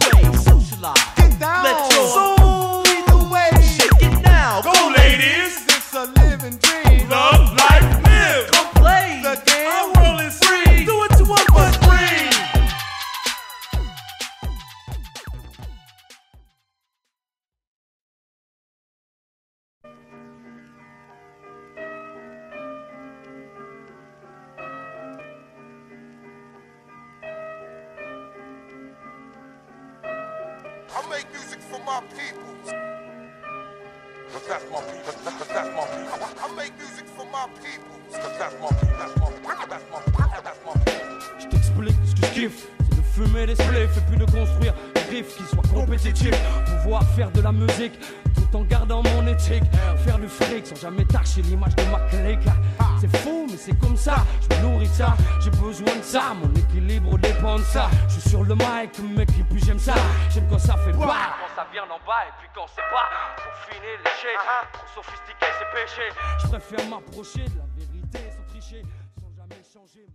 [53.00, 54.16] C'est fou, mais c'est comme ça.
[54.42, 55.16] Je me nourris de ça.
[55.40, 56.34] J'ai besoin de ça.
[56.34, 57.90] Mon équilibre dépend de ça.
[58.08, 59.96] Je suis sur le mic, mec, et puis j'aime ça.
[60.30, 60.98] J'aime quand ça fait pas.
[61.00, 63.08] Quand ça vient d'en bas et puis quand c'est pas.
[63.38, 64.36] Trop fini, léché.
[64.74, 66.10] Trop sophistiqué, c'est péché.
[66.42, 68.84] Je préfère m'approcher de la vérité sans tricher.
[69.20, 70.08] Sans jamais changer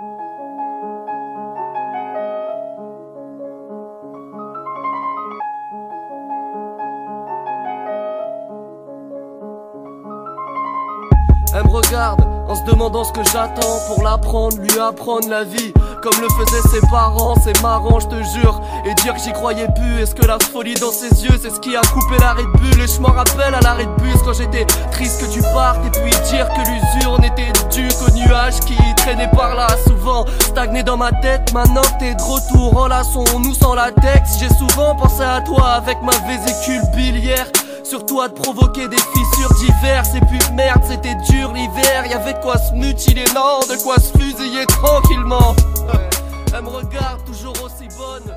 [0.00, 0.33] mon
[11.94, 16.68] en se demandant ce que j'attends pour l'apprendre, lui apprendre la vie comme le faisaient
[16.68, 17.34] ses parents.
[17.42, 18.60] C'est marrant, je te jure.
[18.84, 20.02] Et dire que j'y croyais plus.
[20.02, 22.86] Est-ce que la folie dans ses yeux, c'est ce qui a coupé l'arrêt de Et
[22.86, 25.80] je m'en rappelle à l'arrêt de quand j'étais triste que tu partes.
[25.86, 29.68] Et puis dire que l'usure n'était due qu'aux nuages qui traînaient par là.
[29.86, 31.52] Souvent stagné dans ma tête.
[31.54, 34.38] Maintenant que t'es de retour, enlaçons-nous sans latex.
[34.38, 37.46] J'ai souvent pensé à toi avec ma vésicule biliaire.
[37.84, 40.14] Surtout à te provoquer des fissures diverses.
[40.14, 42.06] Et puis merde c'était dur l'hiver.
[42.10, 45.54] Y'avait de quoi se mutiler non De quoi se fusiller tranquillement.
[46.54, 48.34] Elle me regarde toujours aussi bonne.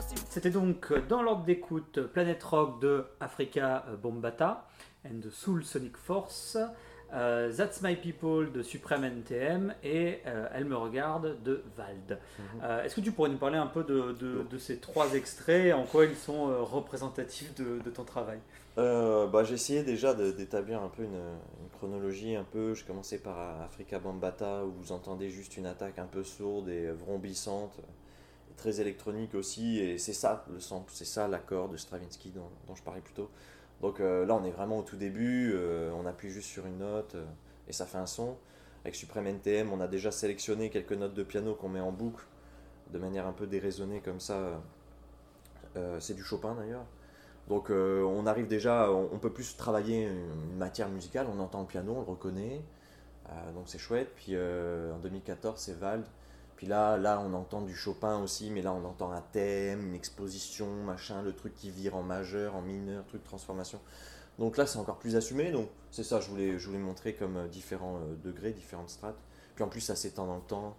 [0.00, 0.14] Si...
[0.30, 4.64] C'était donc dans l'ordre d'écoute Planet Rock de Africa Bombata
[5.04, 6.56] and Soul Sonic Force
[7.12, 12.10] euh, That's My People de Supreme NTM et euh, Elle me regarde de Vald.
[12.10, 12.64] Mm -hmm.
[12.64, 15.74] euh, Est-ce que tu pourrais nous parler un peu de, de, de ces trois extraits,
[15.74, 18.38] en quoi ils sont euh, représentatifs de, de, ton travail?
[18.76, 21.22] Bah, J'ai essayé déjà d'établir un peu une,
[21.62, 22.74] une, chronologie, un peu.
[22.74, 26.90] Je commençais par Africa Bambata où vous entendez juste une attaque un peu sourde et
[27.02, 27.74] vrombissante,
[28.50, 32.50] et très électronique aussi, et c'est ça le sample, c'est ça l'accord de Stravinsky dont,
[32.66, 33.30] dont je parlais plus tôt.
[33.80, 36.78] Donc euh, là, on est vraiment au tout début, euh, on appuie juste sur une
[36.78, 37.24] note euh,
[37.68, 38.36] et ça fait un son.
[38.84, 42.24] Avec Supreme NTM, on a déjà sélectionné quelques notes de piano qu'on met en boucle
[42.92, 44.60] de manière un peu déraisonnée comme ça.
[46.00, 46.86] c'est du Chopin d'ailleurs.
[47.48, 51.66] Donc on arrive déjà, on, on, peut plus travailler une matière musicale, on entend le
[51.66, 52.62] piano, on le reconnaît,
[53.54, 54.12] donc c'est chouette.
[54.16, 56.06] Puis en 2014, c'est Vald.
[56.60, 59.94] Puis là, là, on entend du Chopin aussi, mais là, on entend un thème, une
[59.94, 63.80] exposition, machin, le truc qui vire en majeur, en mineur, truc de transformation.
[64.38, 65.52] Donc là, c'est encore plus assumé.
[65.52, 69.16] Donc c'est ça, je voulais, je voulais montrer comme différents degrés, différentes strates.
[69.54, 70.76] Puis en plus, ça s'étend dans le temps.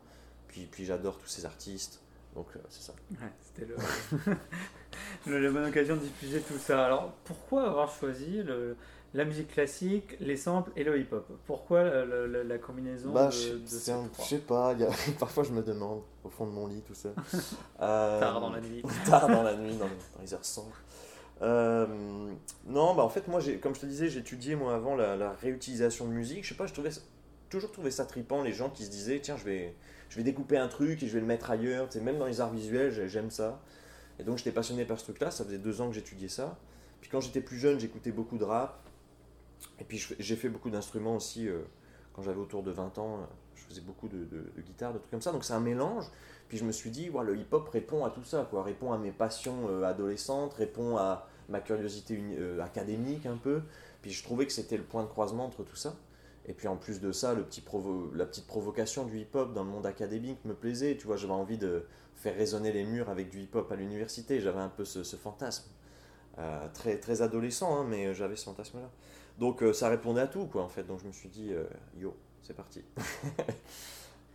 [0.48, 2.00] Puis, j'adore tous ces artistes.
[2.36, 2.94] Donc euh, c'est ça.
[3.40, 3.66] C'était
[5.26, 5.40] le...
[5.40, 6.86] la bonne occasion de diffuser tout ça.
[6.86, 8.78] Alors pourquoi avoir choisi le,
[9.14, 11.28] la musique classique, les samples et le hip-hop.
[11.46, 14.74] Pourquoi la, la- la combinaison Bah, de, je, de ces un- trois je sais pas,
[14.74, 17.14] il y a- parfois je me demande, au fond de mon lit tout seul.
[17.82, 18.84] Euh, Tard dans la nuit.
[19.06, 20.76] Tard dans la nuit, dans, dans les heures sombres.
[21.42, 21.88] Euh,
[22.68, 26.06] non, bah en fait, moi, comme je te disais, j'étudiais moi avant la, la réutilisation
[26.06, 26.44] de musique.
[26.44, 26.92] Je sais pas, je trouvais,
[27.50, 29.76] toujours trouvé ça tripant, les gens qui se disaient, tiens, je vais,
[30.10, 31.90] je vais découper un truc et je vais le mettre ailleurs.
[31.90, 33.60] Tu sais, même dans les arts visuels, j'ai- j'aime ça.
[34.20, 35.32] Et donc, j'étais passionné par ce truc-là.
[35.32, 36.58] Ça faisait deux ans que j'étudiais ça.
[37.02, 38.78] Puis quand j'étais plus jeune, j'écoutais beaucoup de rap.
[39.80, 41.48] Et puis j'ai fait beaucoup d'instruments aussi.
[41.48, 41.62] euh,
[42.14, 45.00] quand j'avais autour de 20 ans, euh, je faisais beaucoup de, de, de guitare, de
[45.00, 45.32] trucs comme ça.
[45.32, 46.06] Donc c'est un mélange.
[46.50, 48.64] Puis je me suis dit, ouais, le hip-hop répond à tout ça, quoi.
[48.64, 53.62] Répond à mes passions euh, adolescentes, répond à ma curiosité euh, académique un peu.
[54.02, 55.96] Puis je trouvais que c'était le point de croisement entre tout ça.
[56.48, 57.64] Et puis en plus de ça, le petit
[58.16, 60.98] la petite provocation du hip-hop dans le monde académique me plaisait.
[60.98, 64.42] Tu vois, j'avais envie de faire résonner les murs avec du hip-hop à l'université.
[64.42, 65.70] J'avais un peu ce, fantasme.
[66.74, 68.90] Très, très adolescent, hein, mais j'avais ce fantasme-là.
[69.40, 70.84] Donc euh, ça répondait à tout, quoi, en fait.
[70.84, 71.64] Donc je me suis dit, euh,
[72.00, 72.84] yo, c'est parti.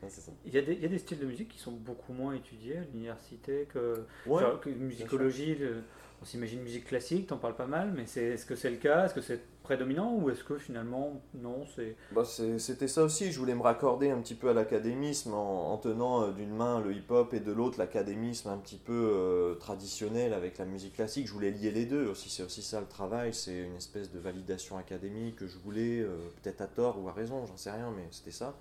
[0.08, 0.30] Ça.
[0.44, 2.34] Il y, a des, il y a des styles de musique qui sont beaucoup moins
[2.34, 5.56] étudiés à l'université que, Ouais, genre, que musicologie.
[5.56, 5.82] le-
[6.22, 9.06] on s'imagine musique classique, t'en parles pas mal, mais c'est, est-ce que c'est le cas?
[9.06, 11.96] Est-ce que c'est prédominant ou est-ce que finalement, non, c'est...
[12.12, 15.76] Bah, C'était ça aussi, je voulais me raccorder un petit peu à l'académisme en, en
[15.76, 20.32] tenant euh, d'une main le hip-hop et de l'autre l'académisme un petit peu euh, traditionnel
[20.32, 21.26] avec la musique classique.
[21.26, 24.18] Je voulais lier les deux aussi, c'est aussi ça le travail, c'est une espèce de
[24.18, 27.92] validation académique que je voulais, euh, peut-être à tort ou à raison, j'en sais rien,
[27.94, 28.54] mais c'était ça.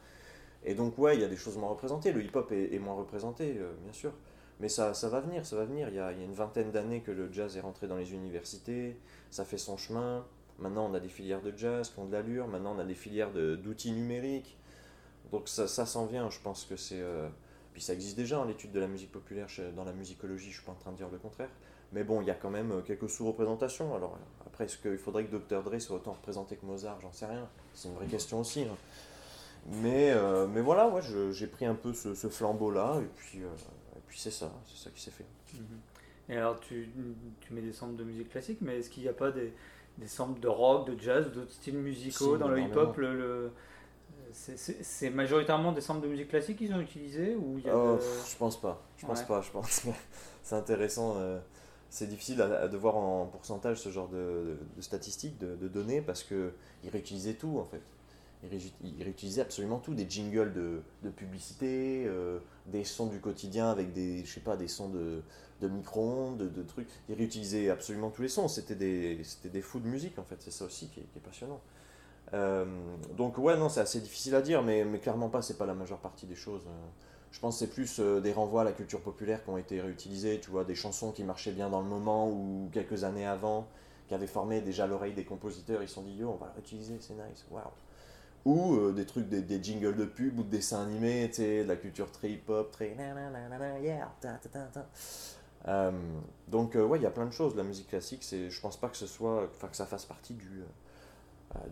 [0.64, 3.54] Et donc ouais, il y a des choses moins représentées, le hip-hop est, moins représenté,
[3.84, 4.12] bien sûr.
[4.60, 5.90] Mais ça, ça va venir, ça va venir.
[5.90, 8.98] Il y a, une vingtaine d'années que le jazz est rentré dans les universités,
[9.30, 10.26] ça fait son chemin.
[10.60, 12.48] Maintenant, on a des filières de jazz qui ont de l'allure.
[12.48, 14.58] Maintenant, on a des filières d'outils numériques.
[15.32, 16.30] Donc ça, s'en vient.
[16.30, 17.02] Je pense que c'est...
[17.02, 17.28] euh,
[17.74, 20.52] Puis ça existe déjà, hein, l'étude de la musique populaire dans la musicologie.
[20.52, 21.50] Je suis pas en train de dire le contraire.
[21.92, 23.94] Mais bon, il y a quand même euh, quelques sous-représentations.
[23.94, 25.64] Alors après, est-ce qu'il faudrait que Dr.
[25.64, 27.02] Dre soit autant représenté que Mozart?
[27.02, 27.50] J'en sais rien.
[27.74, 28.64] C'est une vraie question aussi.
[28.64, 28.78] hein.
[29.82, 33.00] Mais, euh, mais voilà, ouais, j'ai pris un peu ce, flambeau-là.
[33.02, 33.42] Et puis,
[34.08, 34.52] puis c'est ça.
[34.66, 35.26] C'est ça qui s'est fait.
[35.54, 35.80] Mhm.
[36.30, 36.90] Et alors, tu,
[37.42, 39.54] tu mets des samples de musique classique, mais est-ce qu'il n'y a pas des,
[40.00, 43.52] des samples de rock, de jazz, d'autres styles musicaux Si, dans le hip-hop le, le-
[44.34, 47.96] c'est, majoritairement des samples de musique classique qu'ils ont utilisés ou il y a Oh,
[47.96, 48.84] de- Je pense pas.
[48.98, 49.26] Je pense Ouais.
[49.28, 49.42] pas.
[49.42, 49.86] Je pense
[50.44, 51.16] c'est intéressant.
[51.18, 51.40] euh,
[51.90, 55.68] c'est difficile à, de voir en pourcentage ce genre de, de- de statistiques, de, de
[55.68, 56.52] données, parce que
[56.84, 57.82] ils réutilisaient tout en fait.
[58.52, 63.70] Ils, réu- ils réutilisaient absolument tout, des jingles de, publicité, euh, des sons du quotidien
[63.70, 65.22] avec des, je sais pas, des sons de,
[65.62, 66.90] de micro-ondes, de, trucs.
[67.10, 68.48] Ils réutilisaient absolument tous les sons.
[68.48, 70.38] C'était des, des fous de musique en fait.
[70.40, 71.62] C'est ça aussi qui est, passionnant.
[72.34, 72.66] Euh,
[73.16, 76.00] donc ouais, non, c'est assez difficile à dire, mais, clairement pas, c'est pas la majeure
[76.00, 76.64] partie des choses.
[76.68, 76.88] euh.
[77.32, 80.40] Je pense que c'est plus des renvois à la culture populaire qui ont été réutilisés,
[80.40, 83.68] tu vois, des chansons qui marchaient bien dans le moment ou quelques années avant,
[84.08, 86.54] qui avaient formé déjà l'oreille des compositeurs, ils se sont dit yo, on va le
[86.54, 87.64] réutiliser, c'est nice, waouh.
[88.46, 91.76] Ou euh, des trucs, des, des jingles de pub ou de dessins animés, de la
[91.76, 92.96] culture très hip-hop, très.
[95.68, 95.92] Euh,
[96.48, 97.56] donc euh, ouais, il y a plein de choses.
[97.56, 100.36] La musique classique, c'est, je pense pas que ce soit, enfin que ça fasse partie
[100.36, 100.64] du,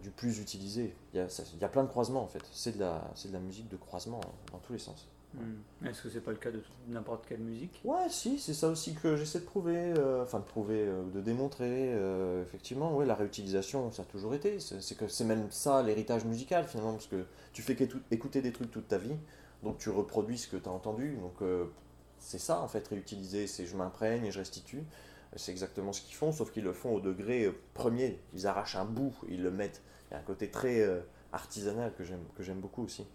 [0.01, 0.95] du plus utilisé.
[1.13, 1.27] Il y, a,
[1.61, 2.43] y a plein de croisements en fait.
[2.51, 5.07] C'est de la, de la musique de croisement hein, dans tous les sens.
[5.35, 5.87] Hmm.
[5.87, 7.81] Est-ce que c'est pas le cas de n'importe quelle musique?
[7.83, 11.21] Ouais, si, c'est ça aussi que j'essaie de prouver, euh, enfin de prouver, euh, de
[11.21, 11.91] démontrer.
[11.93, 14.59] euh, effectivement, ouais, la réutilisation, ça a toujours été.
[14.59, 17.75] C'est que c'est même ça l'héritage musical finalement, parce que tu fais
[18.11, 19.15] écouter des trucs toute ta vie,
[19.63, 21.17] donc tu reproduis ce que tu as entendu.
[21.17, 21.47] Donc
[22.19, 24.83] c'est ça en fait, réutiliser, c'est je m'imprègne et je restitue.
[25.35, 28.19] C'est exactement ce qu'ils font, sauf qu'ils le font au degré premier.
[28.35, 29.81] Ils arrachent un bout, ils le mettent.
[30.09, 30.87] Il y a un côté très
[31.31, 32.03] artisanal que
[32.43, 33.07] j'aime beaucoup aussi.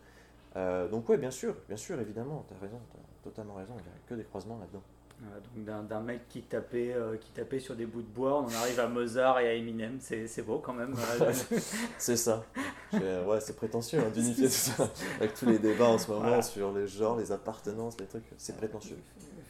[0.59, 3.89] Euh, donc ouais, bien sûr, bien sûr, évidemment, t'as raison, t'as totalement raison, il n'y
[3.89, 4.83] a que des croisements là-dedans.
[5.21, 5.41] Voilà,
[5.77, 8.55] donc d'un, mec qui tapait, euh, qui tapait sur des bouts de bois, on en
[8.63, 10.95] arrive à Mozart et à Eminem, c'est, c'est beau quand même.
[11.21, 11.33] euh,
[11.99, 12.45] c'est ça.
[12.93, 14.89] Ouais, c'est prétentieux hein, d'unifier tout ça.
[15.19, 16.43] Avec tous les débats en ce moment Voilà.
[16.43, 18.99] sur les genres, les appartenances, les trucs, c'est prétentieux.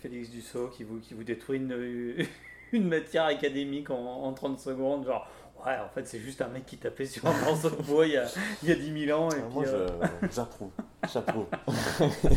[0.01, 2.27] Félix Dussault qui vous, qui vous détruit une,
[2.73, 5.27] une matière académique en, en 30 secondes, genre
[5.66, 8.12] ouais en fait c'est juste un mec qui tapait sur un morceau de bois il
[8.12, 8.27] y a,
[8.62, 9.88] il y a 10 000 ans et Ah, puis, moi, euh,
[10.31, 10.71] j'approuve,
[11.12, 11.47] j'approuve.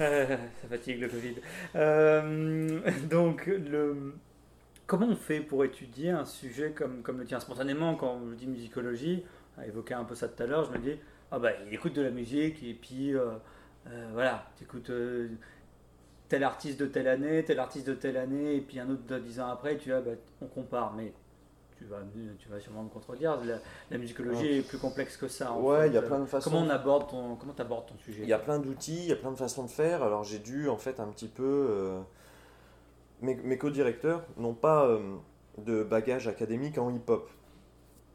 [0.00, 0.26] Euh,
[0.62, 1.34] ça fatigue le Covid.
[1.76, 4.14] Euh, donc le
[4.86, 7.38] comment on fait pour étudier un sujet comme, comme le tien?
[7.38, 9.22] Spontanément quand je dis musicologie,
[9.58, 10.98] on a évoqué un peu ça tout à l'heure, je me dis
[11.30, 13.28] ah bah il écoute de la musique et puis euh,
[14.14, 14.90] voilà, tu écoutes
[16.30, 19.18] tel artiste de telle année, tel artiste de telle année, et puis un autre de
[19.18, 21.12] 10 ans après, tu vois, bah, on compare, mais
[21.80, 21.98] tu vas,
[22.38, 23.58] tu vas sûrement me contredire, la,
[23.90, 24.56] la musicologie Ouais.
[24.58, 25.52] est plus complexe que ça.
[25.52, 26.50] en Ouais, il y a plein de façons.
[26.50, 28.22] Comment on aborde ton, comment abordes ton sujet?
[28.22, 30.02] Il y a plein d'outils, il y a plein de façons de faire.
[30.02, 31.42] Alors j'ai dû en fait un petit peu.
[31.70, 32.00] euh,
[33.22, 35.16] Mes, mes co-directeurs n'ont pas euh,
[35.58, 37.30] de bagage académique en hip-hop.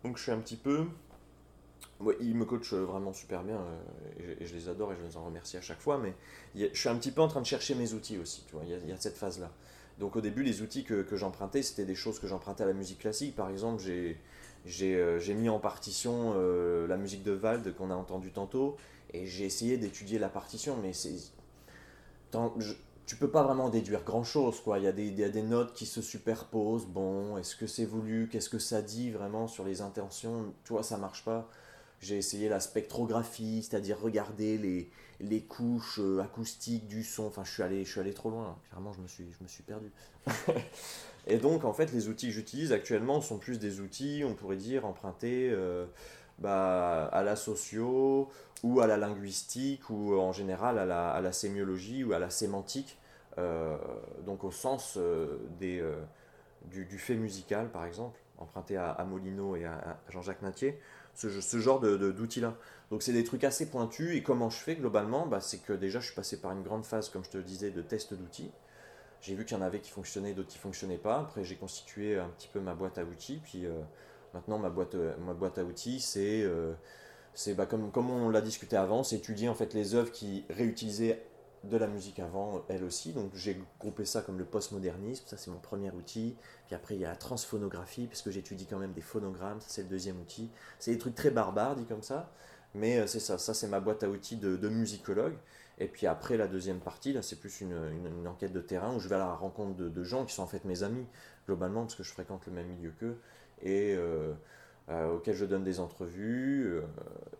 [0.04, 0.86] Donc je suis un petit peu.
[2.00, 4.96] Ouais, ils me coachent vraiment super bien euh, et, je, et je les adore et
[4.98, 5.98] je les en remercie à chaque fois.
[5.98, 6.10] Mais
[6.64, 8.44] a- je suis un petit peu en train de chercher mes outils aussi.
[8.48, 9.50] Tu vois, il y a, il y a cette phase-là.
[10.00, 12.74] Donc au début, les outils que, que j'empruntais, c'était des choses que j'empruntais à la
[12.74, 13.36] musique classique.
[13.36, 14.18] Par exemple, j'ai
[14.66, 18.78] j'ai euh, mis en partition euh, la musique de Wald qu'on a entendu tantôt
[19.14, 21.14] et j'ai essayé d'étudier la partition, mais c'est
[23.06, 24.80] tu peux pas vraiment déduire grand chose quoi.
[24.80, 26.88] Il y, a des, il y a des notes qui se superposent.
[26.88, 28.28] Bon, est-ce que c'est voulu?
[28.32, 30.54] Qu'est-ce que ça dit vraiment sur les intentions?
[30.64, 31.48] Tu vois, ça marche pas.
[32.06, 37.26] J'ai essayé la spectrographie, c'est-à-dire regarder les, les couches euh, acoustiques du son.
[37.26, 38.60] Enfin, je suis allé, je suis allé trop loin.
[38.70, 39.92] Clairement, je me suis, je me suis perdu.
[41.28, 44.56] Et donc, en fait, les outils que j'utilise actuellement sont plus des outils, on pourrait
[44.56, 45.88] dire, empruntés euh,
[46.38, 48.30] bah, à la socio
[48.62, 50.86] ou à la linguistique ou en général à
[51.22, 53.00] la, sémiologie ou à la sémantique,
[53.40, 53.78] euh,
[54.28, 55.00] donc au sens
[55.60, 55.84] des,
[56.66, 60.80] du, fait musical, par exemple, emprunté à, à Molino et à, Jean-Jacques Natier,
[61.16, 62.56] ce, ce genre d'outils-là.
[62.92, 66.00] Donc c'est des trucs assez pointus et comment je fais globalement, bah, c'est que déjà
[66.00, 68.52] je suis passé par une grande phase, comme je te le disais, de test d'outils.
[69.22, 71.20] J'ai vu qu'il y en avait qui fonctionnaient, d'autres qui fonctionnaient pas.
[71.22, 73.40] Après, j'ai constitué un petit peu ma boîte à outils.
[73.44, 73.72] Puis euh,
[74.36, 76.74] maintenant, ma boîte, euh, ma boîte à outils, c'est, euh,
[77.34, 80.46] c'est bah, comme, comme on l'a discuté avant, c'est étudier en fait les œuvres qui
[80.52, 81.26] réutilisaient
[81.70, 83.14] de la musique avant, elles aussi.
[83.14, 86.36] Donc j'ai groupé ça comme le postmodernisme, ça c'est mon premier outil.
[86.68, 89.84] Puis après, il y a la transphonographie, puisque j'étudie quand même des phonogrammes, ça c'est
[89.84, 90.50] le deuxième outil.
[90.80, 92.32] C'est des trucs très barbares, dit comme ça.
[92.74, 95.36] Mais euh, c'est ça, ça c'est ma boîte à outils de, de musicologue.
[95.78, 97.74] Et puis après, la deuxième partie, là, c'est plus une,
[98.28, 100.48] enquête de terrain où je vais à la rencontre de, de gens qui sont en
[100.48, 101.06] fait mes amis,
[101.46, 103.20] globalement, parce que je fréquente le même milieu qu'eux,
[103.62, 104.34] et euh,
[104.90, 106.82] euh, auxquels je donne des entrevues, euh,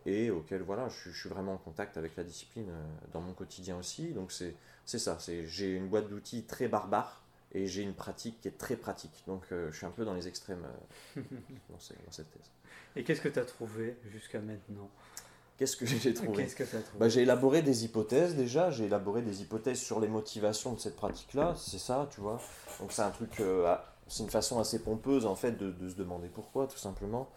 [0.04, 2.82] et auxquels, voilà, je, suis- je suis vraiment en contact avec la discipline euh,
[3.12, 4.08] dans mon quotidien aussi.
[4.12, 4.54] Donc c'est
[4.84, 8.58] c'est ça, c'est j'ai une boîte d'outils très barbare, et j'ai une pratique qui est
[8.58, 9.22] très pratique.
[9.26, 10.66] Donc euh, je suis un peu dans les extrêmes
[11.16, 12.50] dans, ces- dans cette thèse.
[12.96, 14.90] Et qu'est-ce que tu as trouvé jusqu'à maintenant?
[15.58, 16.44] Qu'est-ce que j'ai trouvé?
[16.44, 17.00] Qu'est-ce que tu as trouvé?
[17.00, 20.96] Bah, J'ai élaboré des hypothèses déjà, j'ai élaboré des hypothèses sur les motivations de cette
[20.96, 22.40] pratique-là, c'est ça, tu vois.
[22.80, 26.28] Donc c'est un truc, ah, c'est une façon assez pompeuse en fait de, se demander
[26.28, 27.28] pourquoi, tout simplement.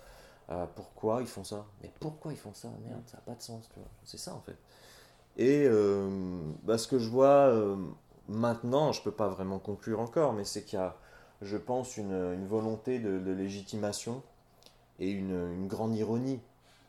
[0.50, 1.66] Euh, pourquoi ils font ça?
[1.82, 2.70] Mais pourquoi ils font ça?
[2.84, 3.90] Merde, ça n'a pas de sens, tu vois.
[4.04, 4.58] C'est ça en fait.
[5.38, 7.76] Et euh, bah, ce que je vois euh,
[8.28, 10.96] maintenant, je peux pas vraiment conclure encore, mais c'est qu'il y a,
[11.42, 14.22] je pense, une, volonté de, légitimation
[15.00, 16.40] et une, une grande ironie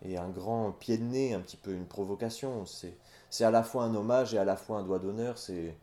[0.02, 2.64] et un grand pied de nez, un petit peu une provocation.
[2.66, 2.96] C'est,
[3.28, 5.38] c'est à la fois un hommage et à la fois un doigt d'honneur.
[5.38, 5.76] C'est,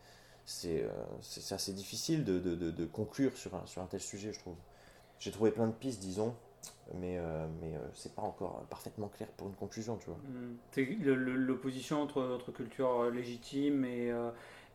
[0.47, 0.89] c'est, euh,
[1.21, 4.55] c'est, assez difficile de, de, de, conclure sur un, sur un tel sujet, je trouve.
[5.19, 6.33] J'ai trouvé plein de pistes, disons,
[6.95, 10.17] mais, euh, mais euh, c'est pas encore parfaitement clair pour une conclusion, tu vois.
[10.77, 14.13] Le- L'opposition entre, entre culture euh, légitime et,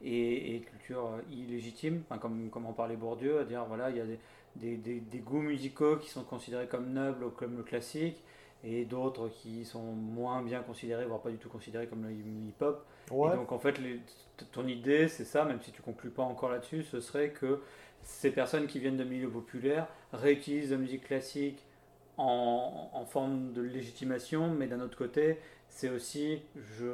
[0.04, 4.04] et, culture illégitime, enfin, comme, comme en parlait Bourdieu, à dire voilà, il y a
[4.04, 4.18] des,
[4.56, 8.22] des, des- des goûts musicaux qui sont considérés comme nobles ou comme le classique,
[8.64, 12.84] et d'autres qui sont moins bien considérés, voire pas du tout considérés comme le hip-hop.
[13.10, 13.32] Ouais.
[13.32, 14.00] Et donc en fait, les-
[14.52, 17.60] ton idée, c'est ça, même si tu conclus pas encore là-dessus, ce serait que
[18.02, 21.64] ces personnes qui viennent de milieux populaires réutilisent la musique classique
[22.16, 26.42] en, en forme de légitimation, mais d'un autre côté, c'est aussi
[26.78, 26.86] je,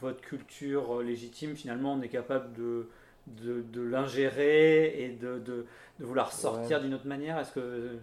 [0.00, 2.88] votre culture légitime, finalement, on est capable de,
[3.28, 5.66] de, de l'ingérer et de, de,
[6.00, 6.82] de vouloir sortir Ouais.
[6.82, 7.38] d'une autre manière.
[7.38, 7.98] Est-ce que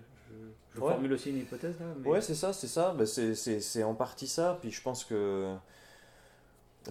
[0.75, 0.91] je, Ouais.
[0.91, 2.93] formule aussi une hypothèse là mais- Ouais, c'est ça, c'est ça.
[2.97, 4.57] Bah, c'est, en partie ça.
[4.61, 5.53] Puis je pense que.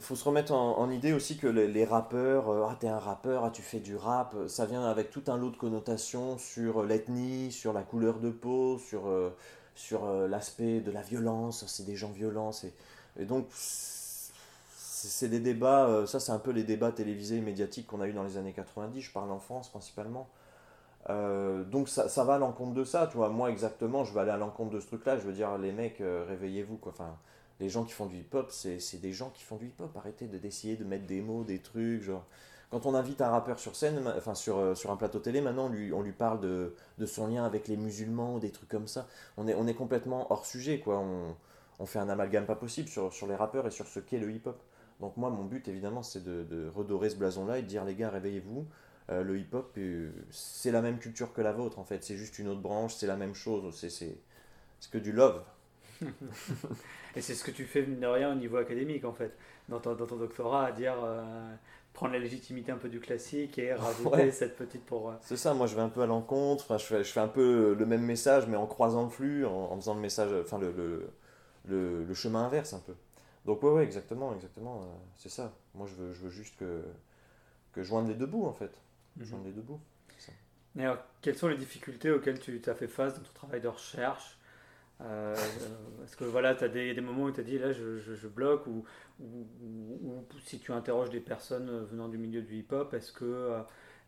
[0.01, 2.99] faut se remettre en, en idée aussi que les, les rappeurs, euh, ah t'es un
[2.99, 6.39] rappeur, ah tu fais du rap, euh, ça vient avec tout un lot de connotations
[6.39, 9.31] sur l'ethnie, sur la couleur de peau, sur, euh,
[9.75, 12.53] sur euh, l'aspect de la violence, c'est des gens violents.
[13.19, 17.87] Et donc, c'est des débats, euh, ça c'est un peu les débats télévisés et médiatiques
[17.87, 20.29] qu'on a eu dans les années 90, je parle en France principalement.
[21.11, 23.17] Euh, donc ça, va à l'encontre de ça, tu.
[23.19, 25.19] Moi exactement, je vais aller à l'encontre de ce truc-là.
[25.19, 26.79] Je veux dire, les mecs, euh, réveillez-vous.
[26.87, 27.17] Enfin,
[27.61, 29.97] les gens qui font du hip-hop, c'est des gens qui font du hip-hop.
[29.97, 32.25] Arrêtez de- d'essayer de mettre des mots, des trucs, genre.
[32.71, 35.67] Quand on invite un rappeur sur scène, enfin sur, euh, sur un plateau télé, maintenant
[35.67, 38.89] on lui, on lui parle de, de son lien avec les musulmans des trucs comme
[38.89, 39.07] ça.
[39.37, 40.99] On est, on est complètement hors sujet, quoi.
[40.99, 41.37] On,
[41.81, 44.31] on fait un amalgame pas possible sur, sur les rappeurs et sur ce qu'est le
[44.31, 44.59] hip-hop.
[45.01, 47.95] Donc moi, mon but, évidemment, c'est de, de redorer ce blason-là et de dire, les
[47.95, 48.67] gars, réveillez-vous.
[49.11, 52.05] Euh, le hip-hop, euh, c'est la même culture que la vôtre, en fait.
[52.05, 53.75] C'est juste une autre branche, c'est la même chose.
[53.77, 54.19] C'est,
[54.91, 55.43] que du love.
[57.17, 59.37] Et c'est ce que tu fais, mine de rien, au niveau académique, en fait,
[59.69, 61.55] dans ton, dans ton doctorat, à dire euh,
[61.93, 64.31] prendre la légitimité un peu du classique et rajouter Ouais.
[64.31, 65.11] cette petite pour.
[65.11, 67.21] euh, C'est ça, moi je vais un peu à l'encontre, enfin, je, fais, je fais
[67.21, 70.31] un peu le même message, mais en croisant le flux, en, en faisant le message,
[70.43, 71.11] enfin le, le,
[71.67, 72.95] le, le chemin inverse un peu.
[73.47, 74.81] Donc ouais, ouais, exactement, exactement,
[75.17, 75.53] c'est ça.
[75.75, 76.83] Moi je veux, je veux juste que,
[77.73, 78.73] que joindre les deux bouts en fait.
[79.21, 79.81] Joindre les deux bouts.
[80.79, 83.69] Et alors, quelles sont les difficultés auxquelles tu t'as fait face dans ton travail de
[83.69, 84.39] recherche?
[85.03, 85.35] Euh,
[85.99, 88.15] parce que voilà, tu as des, des, moments où tu as dit là je, je,
[88.15, 88.85] je bloque, ou,
[89.21, 89.47] ou,
[90.03, 93.63] ou, si tu interroges des personnes venant du milieu du hip-hop, est-ce que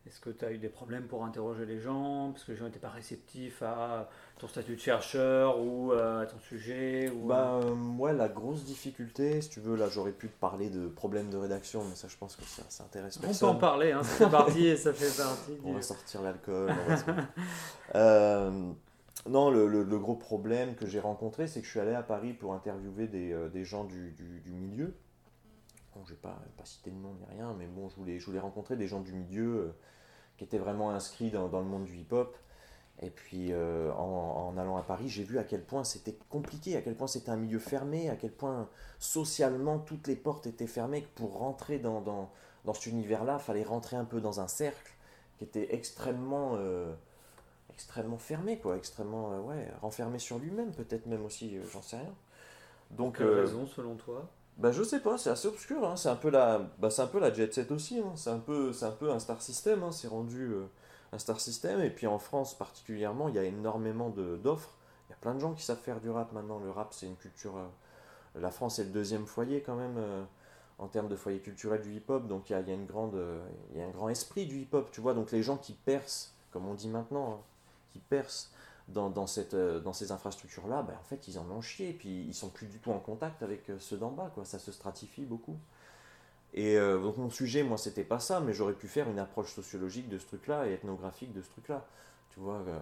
[0.07, 2.67] est-ce que tu as eu des problèmes pour interroger les gens Parce que les gens
[2.67, 7.27] n'étaient pas réceptifs à ton statut de chercheur ou euh, à ton sujet ou...
[7.27, 10.89] Bah, euh, ouais, la grosse difficulté, si tu veux, là j'aurais pu te parler de
[10.89, 13.49] problèmes de rédaction, mais ça je pense que ça, ça intéresse personne.
[13.49, 15.59] On peut en parler, hein, ça fait partie, ça fait partie.
[15.65, 16.71] On va sortir l'alcool.
[17.95, 18.73] euh,
[19.27, 22.03] non, le, le, le, gros problème que j'ai rencontré, c'est que je suis allé à
[22.03, 24.95] Paris pour interviewer des, euh, des gens du, du, du milieu.
[25.95, 28.27] Bon, je vais pas, pas citer de nom ni rien, mais bon, je voulais, je
[28.27, 29.75] voulais rencontrer des gens du milieu euh,
[30.37, 32.37] qui étaient vraiment inscrits dans, dans le monde du hip-hop.
[33.01, 36.77] Et puis euh, en, en, allant à Paris, j'ai vu à quel point c'était compliqué,
[36.77, 38.69] à quel point c'était un milieu fermé, à quel point
[39.01, 42.31] socialement toutes les portes étaient fermées, que pour rentrer dans, dans,
[42.65, 44.93] dans cet univers-là, il fallait rentrer un peu dans un cercle
[45.39, 46.95] qui était extrêmement, euh,
[47.73, 52.15] extrêmement fermé, quoi, extrêmement euh, ouais, renfermé sur lui-même, peut-être même aussi, j'en sais rien.
[52.93, 54.29] Donc, Quelle raison selon toi?
[54.57, 55.87] Bah, je sais pas, c'est assez obscur.
[55.89, 55.97] Hein.
[55.97, 56.89] C'est un peu la, bah,
[57.21, 57.99] la jet set aussi.
[57.99, 58.13] Hein.
[58.15, 59.83] C'est un peu, un peu un star system.
[59.83, 59.93] Hein.
[59.93, 60.67] C'est rendu euh,
[61.13, 61.81] un star system.
[61.81, 64.77] Et puis en France particulièrement, il y a énormément d'offres.
[65.09, 66.61] Il y a plein de gens qui savent faire du rap maintenant.
[66.61, 67.57] Le rap, c'est une culture.
[67.57, 70.25] Euh, la France est le deuxième foyer quand même euh,
[70.79, 72.27] en termes de foyer culturel du hip-hop.
[72.29, 73.21] Donc il y a, il y a une grande,
[73.73, 74.91] il y a un grand esprit du hip-hop.
[74.93, 77.43] Tu vois, donc les gens qui percent, comme on dit maintenant,
[77.93, 78.51] qui percent
[78.89, 82.25] dans, dans, cette, dans ces infrastructures-là, ben, en fait, ils en ont chié, et puis
[82.27, 84.45] ils sont plus du tout en contact avec ceux d'en bas, quoi.
[84.45, 85.57] ça se stratifie beaucoup.
[86.55, 89.53] Et euh, donc mon sujet, moi, c'était pas ça, mais j'aurais pu faire une approche
[89.53, 91.85] sociologique de ce truc-là et ethnographique de ce truc-là,
[92.31, 92.61] tu vois.
[92.69, 92.79] Euh...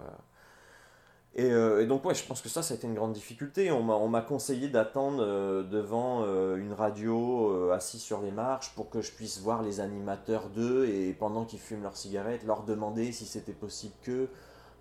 [1.34, 3.70] Et, euh, et, donc, ouais, je pense que ça, ça a été une grande difficulté.
[3.72, 6.26] On m'a conseillé d'attendre euh, devant
[6.56, 11.14] une radio assis sur les marches pour que je puisse voir les animateurs d'eux et
[11.14, 14.28] pendant qu'ils fument leurs cigarettes, leur demander si c'était possible que...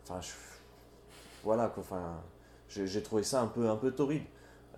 [0.04, 0.32] Enfin, je
[1.44, 1.84] voilà quoi
[2.68, 4.24] j'ai trouvé ça un peu un peu torride.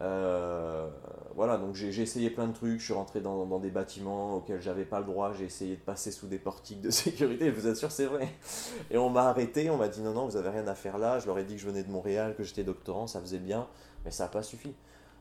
[0.01, 0.89] Euh,
[1.35, 4.59] voilà donc j'ai essayé plein de trucs je suis rentré dans, dans des bâtiments auxquels
[4.59, 7.77] j'avais pas le droit j'ai essayé de passer sous des portiques de sécurité vous êtes
[7.77, 8.27] sûr c'est vrai.
[8.89, 11.19] Et on m'a arrêté on m'a dit non non vous avez rien à faire là
[11.19, 13.67] je leur ai dit que je venais de Montréal que j'étais doctorant ça faisait bien
[14.03, 14.73] mais ça n'a pas suffi.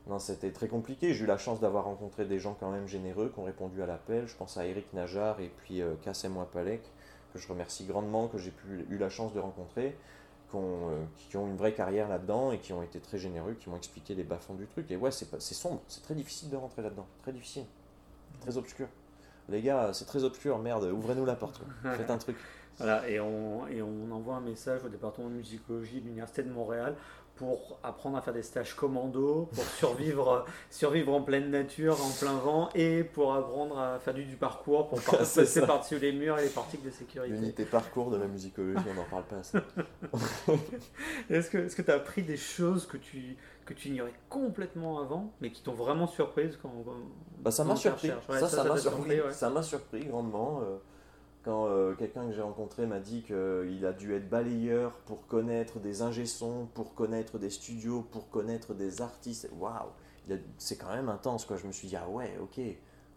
[0.07, 3.29] Non c'était très compliqué j'ai eu la chance d'avoir rencontré des gens quand même généreux
[3.31, 6.81] qui ont répondu à l'appel je pense à Eric Najar et puis euh, Kassem Wapalek
[7.31, 8.53] que je remercie grandement que j'ai
[8.89, 9.95] eu la chance de rencontrer
[10.53, 13.53] qui ont, euh, qui ont, une vraie carrière là-dedans et qui ont été très généreux,
[13.53, 14.89] qui m'ont expliqué les bas-fonds du truc.
[14.91, 17.65] Et ouais, c'est sombre, c'est très difficile de rentrer là-dedans, très difficile,
[18.41, 18.87] très obscur.
[19.49, 22.37] Les gars, c'est très obscur, merde, ouvrez-nous la porte, faites un truc.
[22.77, 26.51] Voilà, et on, et on envoie un message au département de musicologie de l'Université de
[26.51, 26.95] Montréal
[27.35, 32.35] pour apprendre à faire des stages commando, pour survivre, survivre en pleine nature, en plein
[32.35, 36.37] vent, et pour apprendre à faire du, du parcours, pour par passer par-dessus les murs
[36.37, 37.33] et les portiques de sécurité.
[37.33, 39.57] L'unité parcours de la musicologie, on n'en parle pas assez.
[41.29, 45.33] Est-ce que tu est as appris des choses que tu, que tu ignorais complètement avant,
[45.41, 46.71] mais qui t'ont vraiment surprise quand,
[47.39, 49.63] bah, Ça m'a surpris, ouais, ça, m'a surpris, ouais.
[49.63, 50.61] surpris grandement.
[50.61, 50.77] Euh
[51.43, 55.79] quand euh, quelqu'un que j'ai rencontré m'a dit qu'il a dû être balayeur pour connaître
[55.79, 59.49] des ingé-sons, pour connaître des studios, pour connaître des artistes.
[59.59, 59.89] Waouh
[60.57, 61.57] C'est quand même intense, quoi.
[61.57, 62.61] Je me suis dit, ah ouais, ok,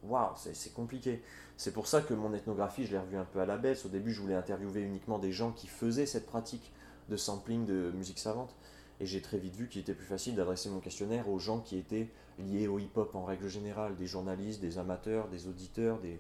[0.03, 1.23] waouh, c'est compliqué.
[1.57, 3.87] C'est pour ça que mon ethnographie, je l'ai revue un peu à la baisse.
[3.87, 6.73] Au début, je voulais interviewer uniquement des gens qui faisaient cette pratique
[7.09, 8.57] de sampling de musique savante.
[8.99, 11.79] Et j'ai très vite vu qu'il était plus facile d'adresser mon questionnaire aux gens qui
[11.79, 12.09] étaient
[12.39, 16.19] liés au hip-hop en règle générale, des journalistes, des amateurs, des auditeurs, des,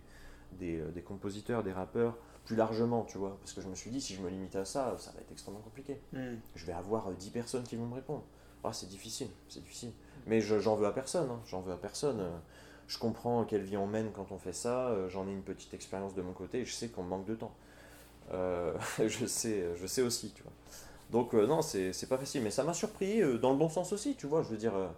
[0.52, 3.36] des, des, compositeurs, des rappeurs, plus largement, tu vois.
[3.40, 5.32] Parce que je me suis dit, si je me limite à ça, ça va être
[5.32, 6.00] extrêmement compliqué.
[6.12, 6.36] Mm.
[6.54, 8.24] Je vais avoir 10 personnes qui vont me répondre.
[8.64, 9.92] Ah, c'est difficile, c'est difficile.
[10.26, 11.40] Mais j'en veux à personne, hein.
[11.46, 12.20] j'en veux à personne.
[12.88, 16.14] Je comprends quelle vie on mène quand on fait ça, j'en ai une petite expérience
[16.14, 17.54] de mon côté, et je sais qu'on manque de temps.
[18.32, 18.76] Euh,
[19.06, 20.52] je, sais, je sais aussi, tu vois.
[21.10, 23.92] Donc, euh, non, c'est pas facile, mais ça m'a surpris euh, dans le bon sens
[23.92, 24.42] aussi, tu vois.
[24.42, 24.88] Je veux dire, euh,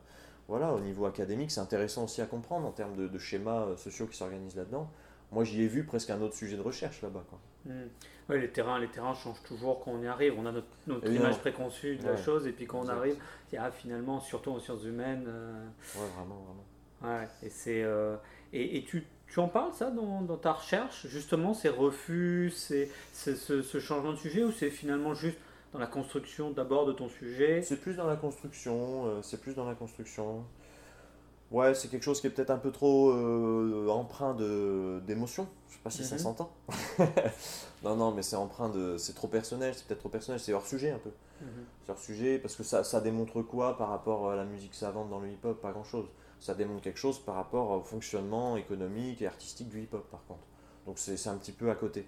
[0.49, 4.07] voilà, au niveau académique, c'est intéressant aussi à comprendre en termes de, de schémas sociaux
[4.07, 4.91] qui s'organisent là-dedans
[5.33, 7.25] moi j'y ai vu presque un autre sujet de recherche là-bas.
[7.67, 7.73] Mmh.
[8.29, 10.35] Ouais, les, terrains, les terrains changent toujours quand on y arrive.
[10.39, 12.11] On a notre, notre image préconçue de ouais.
[12.11, 12.95] la chose, et puis quand exact.
[12.95, 13.17] on arrive,
[13.57, 15.25] ah, finalement, surtout en sciences humaines.
[15.27, 15.67] Euh...
[15.95, 17.19] Ouais, vraiment, vraiment.
[17.21, 18.17] Ouais, et, c'est, euh...
[18.53, 22.91] et, et tu, tu, en parles ça dans, dans, ta recherche, justement, ces refus, ces,
[23.13, 25.39] ces, ce, ce, changement de sujet, ou c'est finalement juste
[25.73, 27.63] dans la construction d'abord de ton sujet?
[27.63, 30.45] C'est plus dans la construction, euh, c'est plus dans la construction.
[31.51, 35.49] Ouais, c'est quelque chose qui est peut-être un peu trop euh, empreint d'émotion.
[35.69, 36.09] Je sais pas si mm -hmm.
[36.09, 36.51] ça s'entend.
[37.85, 38.99] non, non, mais c'est empreint de.
[38.99, 41.11] C'est trop personnel, c'est peut-être trop personnel, c'est hors sujet un peu.
[41.11, 41.65] Mm -hmm.
[41.85, 45.09] C'est hors sujet parce que ça, ça démontre quoi par rapport à la musique savante
[45.09, 45.61] dans le hip-hop?
[45.61, 46.09] Pas grand-chose.
[46.41, 50.47] Ça démontre quelque chose par rapport au fonctionnement économique et artistique du hip-hop par contre.
[50.87, 52.07] Donc c'est un petit peu à côté.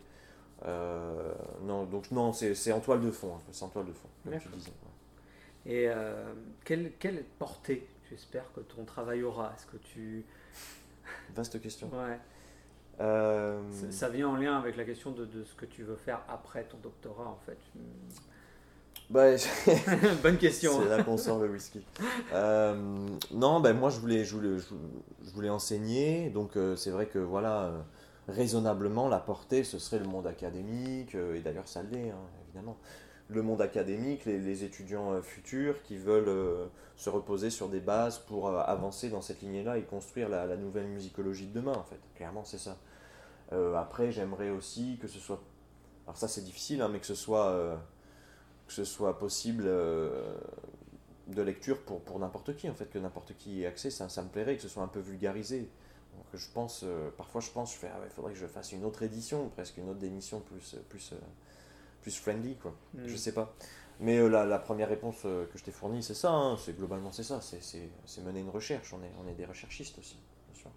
[0.66, 1.32] Euh,
[1.62, 4.48] non, donc non, c'est en toile de fond, c'est en toile de fond, comme tu
[4.48, 4.70] disais.
[4.70, 5.72] Ouais.
[5.72, 6.32] Et euh,
[6.64, 9.52] quelle, quelle portée tu espères que ton travail aura?
[9.56, 10.24] Est-ce que tu...
[11.34, 11.88] Vaste question.
[11.92, 12.18] Ouais.
[13.00, 15.96] Euh, Ça- Ça vient en lien avec la question de, de ce que tu veux
[15.96, 17.58] faire après ton doctorat, en fait.
[19.10, 19.26] Bah,
[20.22, 20.80] Bonne question.
[20.82, 21.84] C'est là qu'on sort le whisky.
[22.32, 22.74] Euh,
[23.32, 24.74] non, ben moi je voulais, je voulais, je,
[25.24, 27.72] je voulais enseigner, donc euh, c'est vrai que voilà,
[28.28, 32.76] raisonnablement la portée ce serait le monde académique, et d'ailleurs ça l'est, hein, évidemment.
[33.30, 36.66] Le monde académique, les, étudiants euh, futurs qui veulent euh,
[36.96, 40.88] se reposer sur des bases pour euh, avancer dans cette lignée-là et construire la, nouvelle
[40.88, 42.00] musicologie de demain, en fait.
[42.16, 42.76] Clairement, c'est ça.
[43.76, 45.40] Après, j'aimerais aussi que ce soit.
[46.06, 47.80] Alors, ça, c'est difficile, hein, mais que ce soit.
[48.66, 53.62] que ce soit possible de lecture pour, pour n'importe qui, en fait, que n'importe qui
[53.62, 55.68] ait accès, ça, ça me plairait, que ce soit un peu vulgarisé.
[56.16, 56.84] Donc je pense,
[57.16, 59.78] parfois je pense, je fais, ah il faudrait que je fasse une autre édition, presque
[59.78, 61.12] une autre émission plus, plus,
[62.02, 62.74] plus friendly, quoi.
[62.94, 63.06] Mm.
[63.06, 63.54] Je sais pas.
[64.00, 66.76] Mais euh, la, la première réponse euh, que je t'ai fournie, c'est ça, hein, c'est
[66.76, 69.98] globalement c'est ça, c'est, c'est, c'est mener une recherche, on est, on est des recherchistes
[69.98, 70.16] aussi,
[70.50, 70.70] bien sûr.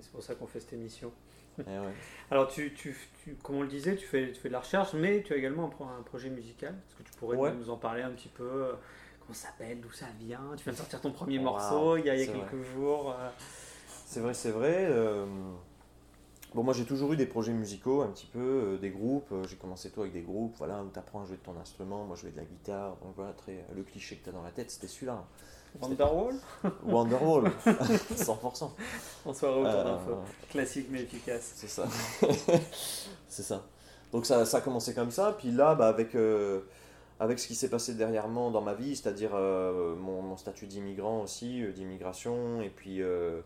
[0.00, 1.12] C'est pour ça qu'on fait cette émission.
[1.60, 1.92] Eh ouais.
[2.30, 4.92] Alors, tu, tu, tu- comme on le disait, tu fais, tu fais de la recherche,
[4.94, 6.74] mais tu as également un, un projet musical.
[6.88, 7.52] Est-ce que tu pourrais Ouais.
[7.54, 8.72] nous en parler un petit peu euh,
[9.20, 10.40] Comment ça s'appelle D'où ça vient?
[10.56, 12.32] Tu viens de sortir ton premier Wow, morceau il y a, il y a c'est
[12.32, 12.72] quelques vrai.
[12.74, 13.14] jours.
[14.06, 14.86] C'est vrai, c'est vrai.
[14.90, 15.26] euh,
[16.54, 19.30] Bon, moi j'ai toujours eu des projets musicaux, un petit peu, euh, des groupes.
[19.32, 21.58] euh, J'ai commencé toi avec des groupes, voilà, où tu apprends à jouer de ton
[21.58, 22.04] instrument.
[22.04, 24.42] Moi je jouais de la guitare, donc voilà, très, le cliché que tu as dans
[24.42, 25.24] la tête, c'était celui-là.
[25.80, 26.34] Wonderwall
[26.84, 28.70] Wonderwall, 100%.
[29.24, 30.14] En soirée autour Euh, d'un feu.
[30.50, 31.52] Classique mais efficace.
[31.56, 31.86] C'est ça.
[33.28, 33.62] c'est ça.
[34.12, 36.60] Donc ça, ça a commencé comme ça, puis là, bah, avec, euh,
[37.18, 41.22] avec ce qui s'est passé dernièrement dans ma vie, c'est-à-dire euh, mon, mon statut d'immigrant
[41.22, 43.40] aussi, euh, d'immigration, et puis euh,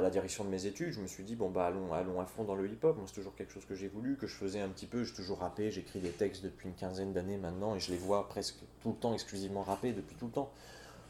[0.00, 2.44] la direction de mes études, je me suis dit, bon, bah, allons, allons à fond
[2.44, 2.96] dans le hip-hop.
[2.96, 5.04] Moi, c'est toujours quelque chose que j'ai voulu, que je faisais un petit peu.
[5.04, 8.28] J'ai toujours rappé, j'écris des textes depuis une quinzaine d'années maintenant, et je les vois
[8.28, 10.50] presque tout le temps, exclusivement rappés depuis tout le temps.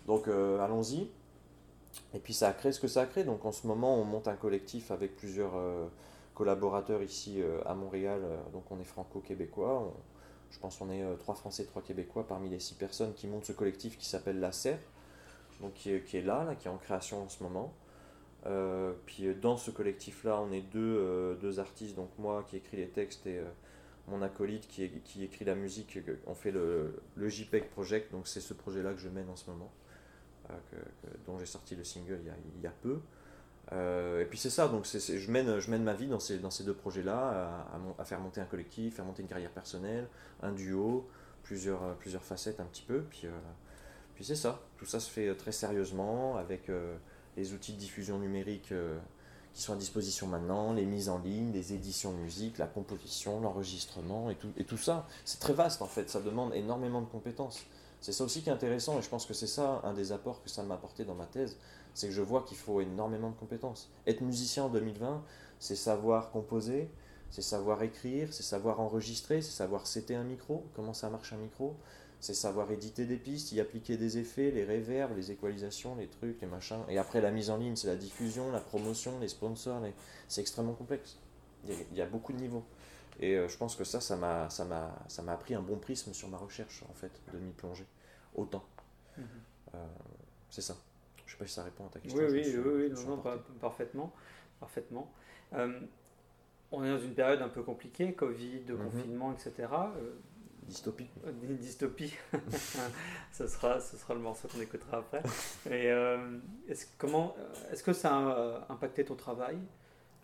[0.06, 1.08] Donc euh, allons-y.
[2.12, 3.24] Et puis ça a créé ce que ça a créé.
[3.24, 5.86] Donc en ce moment, on monte un collectif avec plusieurs euh,
[6.34, 8.20] collaborateurs ici euh, à Montréal.
[8.52, 9.94] Donc on est franco-québécois.
[10.50, 13.52] Je pense qu'on est trois Français, trois Québécois parmi les six personnes qui montent ce
[13.52, 14.78] collectif qui s'appelle La Serre.
[15.60, 17.72] Donc qui est, qui est là, là, qui est en création en ce moment.
[18.46, 21.96] Euh, puis euh, dans ce collectif-là, on est deux, euh, deux artistes.
[21.96, 23.40] Donc moi qui écris les textes et
[24.08, 24.84] mon acolyte qui,
[25.22, 25.98] écrit la musique.
[26.26, 28.12] On fait le, le JPEG Project.
[28.12, 29.72] Donc c'est ce projet-là que je mène en ce moment
[31.26, 32.20] dont j'ai sorti le single
[32.56, 33.00] il y a, peu.
[33.72, 36.64] Et puis c'est ça, donc je, mène, je mène ma vie dans ces, dans ces
[36.64, 40.06] deux projets-là, à, à faire monter un collectif, faire monter une carrière personnelle,
[40.42, 41.08] un duo,
[41.42, 43.04] plusieurs, plusieurs facettes un petit peu.
[43.08, 43.26] Puis,
[44.14, 46.70] puis c'est ça, tout ça se fait très sérieusement avec
[47.36, 48.98] les outils de diffusion numérique euh,
[49.54, 53.40] qui sont à disposition maintenant, les mises en ligne, les éditions de musique, la composition,
[53.40, 55.06] l'enregistrement et tout, et tout ça.
[55.24, 57.64] C'est très vaste en fait, ça demande énormément de compétences.
[58.00, 60.42] C'est ça aussi qui est intéressant et je pense que c'est ça un des apports
[60.42, 61.56] que ça m'a apporté dans ma thèse,
[61.94, 63.90] c'est que je vois qu'il faut énormément de compétences.
[64.06, 65.22] Être musicien en 2020,
[65.60, 66.90] c'est savoir composer,
[67.30, 71.36] c'est savoir écrire, c'est savoir enregistrer, c'est savoir setter un micro, comment ça marche un
[71.38, 71.76] micro,
[72.20, 76.40] c'est savoir éditer des pistes, y appliquer des effets, les réverbes, les équalisations, les trucs,
[76.40, 76.80] les machins.
[76.88, 79.92] Et après la mise en ligne, c'est la diffusion, la promotion, les sponsors, les-
[80.28, 81.18] c'est extrêmement complexe.
[81.64, 82.64] Il y, a, il y a beaucoup de niveaux.
[83.20, 85.76] Et euh, je pense que ça, ça m'a, ça m'a, ça m'a appris un bon
[85.78, 87.86] prisme sur ma recherche, en fait, de m'y plonger
[88.34, 88.64] autant.
[89.18, 89.24] Mhm.
[89.74, 89.86] Euh,
[90.50, 90.76] c'est ça.
[91.26, 92.20] Je sais pas si ça répond à ta question.
[92.20, 94.12] Oui, oui, suis- oui, non, non, par- parfaitement.
[94.60, 95.10] parfaitement.
[95.52, 95.80] Euh,
[96.72, 98.78] on est dans une période un peu compliquée, Covid, Mhm.
[98.90, 99.68] confinement, etc.
[100.66, 101.08] Dystopie.
[101.60, 102.14] dystopie.
[103.32, 105.22] ce, sera, ce sera le morceau qu'on écoutera après.
[105.66, 106.38] Et euh,
[106.68, 109.58] est-ce, comment, euh, est-ce que ça a euh, impacté ton travail?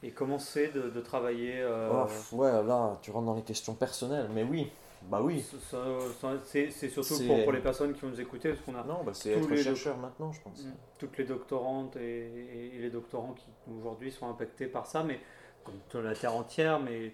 [0.03, 1.91] Et comment c'est de, de travailler euh,
[2.33, 4.71] Oh, ouais, là, tu rentres dans les questions personnelles, mais oui,
[5.03, 5.45] bah oui.
[5.71, 5.77] ça-
[6.21, 8.75] ça- c'est, c'est surtout C'est- pour, pour les personnes qui vont nous écouter, parce qu'on
[8.77, 10.65] a Non, bah, c'est tous être les chercheur maintenant, je pense.
[10.65, 10.73] Mm.
[10.99, 13.45] Toutes les doctorantes et, et- et les doctorants qui
[13.79, 15.21] aujourd'hui sont impactés par ça, mais
[15.65, 17.13] comme la Terre entière, mais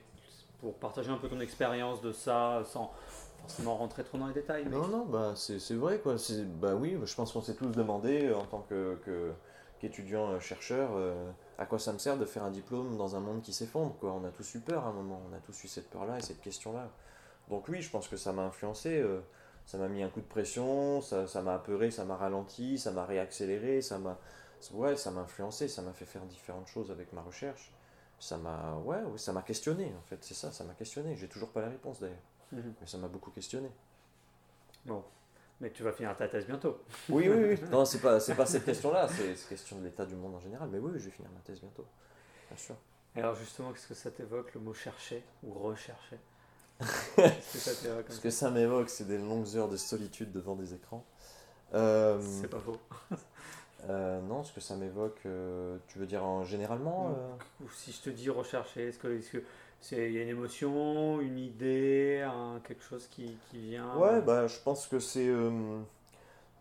[0.60, 2.92] pour partager un peu ton expérience de ça, sans
[3.40, 4.64] forcément rentrer trop dans les détails.
[4.64, 4.70] Mais...
[4.70, 6.18] Non, non, bah c'est c'est vrai quoi.
[6.18, 9.32] C'est bah oui, je pense qu'on s'est tous demandé euh, en tant que que-
[9.78, 13.20] qu'étudiant euh, chercheur euh, à quoi ça me sert de faire un diplôme dans un
[13.20, 14.12] monde qui s'effondre quoi.
[14.12, 16.18] On a tous eu peur à un moment, on a tous eu cette peur là
[16.18, 16.88] et cette question là.
[17.48, 18.98] Donc oui, je pense que ça m'a influencé.
[19.00, 19.20] euh,
[19.66, 22.92] ça m'a mis un coup de pression, ça ça m'a apeuré, ça m'a ralenti, ça
[22.92, 24.16] m'a réaccéléré, ça m'a
[24.72, 27.72] ouais, ça m'a influencé, ça m'a fait faire différentes choses avec ma recherche.
[28.18, 31.16] Ça m'a ouais, ouais, ça m'a questionné en fait, c'est ça, ça m'a questionné.
[31.16, 32.16] J'ai toujours pas la réponse d'ailleurs,
[32.52, 32.74] Mhm.
[32.80, 33.70] mais ça m'a beaucoup questionné.
[34.86, 35.04] Bon,
[35.60, 36.78] mais tu vas finir ta thèse bientôt.
[37.08, 37.60] Oui, oui, oui.
[37.70, 40.40] Non, c'est pas, c'est pas cette question-là, c'est c'est question de l'état du monde en
[40.40, 40.68] général.
[40.70, 41.84] Mais oui, je vais finir ma thèse bientôt.
[42.48, 42.76] Bien sûr.
[43.16, 46.18] Alors justement, qu'est-ce que ça t'évoque le mot chercher ou rechercher?
[46.78, 50.54] Qu'est-ce que ça t'évoque Ce que ça m'évoque, c'est des longues heures de solitude devant
[50.54, 51.04] des écrans.
[51.74, 52.78] Euh, C'est pas faux.
[53.88, 57.92] euh, non, ce que ça m'évoque, euh, tu veux dire en généralement euh Ou si
[57.92, 59.42] je te dis rechercher, est-ce que
[59.92, 62.26] il y a une émotion, une idée,
[62.64, 65.28] quelque chose qui, qui vient Ouais, bah, je pense que c'est.
[65.28, 65.50] euh,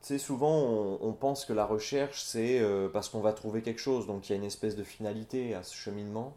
[0.02, 3.62] tu sais, souvent, on, on pense que la recherche, c'est euh, parce qu'on va trouver
[3.62, 4.08] quelque chose.
[4.08, 6.36] Donc, il y a une espèce de finalité à ce cheminement.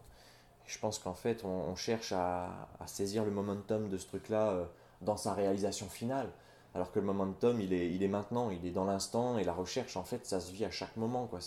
[0.67, 4.07] Et je pense qu'en fait, on, on cherche à, à saisir le momentum de ce
[4.09, 4.65] truc-là euh,
[5.03, 6.31] dans sa réalisation finale.
[6.75, 9.39] Alors que le momentum, il est, il est maintenant, il est dans l'instant.
[9.39, 11.27] Et la recherche, en fait, ça se vit à chaque moment.
[11.27, 11.41] Quoi.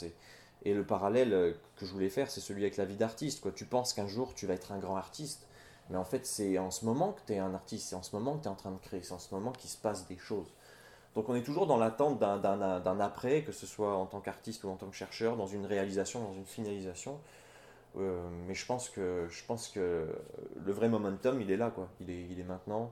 [0.63, 3.53] Et le parallèle euh, que je voulais faire, c'est celui avec la vie d'artiste.
[3.55, 5.47] Tu penses qu'un jour, tu vas être un grand artiste.
[5.89, 8.15] Mais en fait, c'est en ce moment que tu es un artiste, c'est en ce
[8.15, 10.07] moment que tu es en train de créer, c'est en ce moment qu'il se passe
[10.07, 10.47] des choses.
[11.15, 14.69] Donc on est toujours dans l'attente d'un après, que ce soit en tant qu'artiste ou
[14.69, 17.19] en tant que chercheur, dans une réalisation, dans une finalisation.
[17.97, 20.07] Euh, mais je pense, que, je pense que
[20.65, 21.89] le vrai momentum, il est là, quoi.
[21.99, 22.91] Il est, il est maintenant.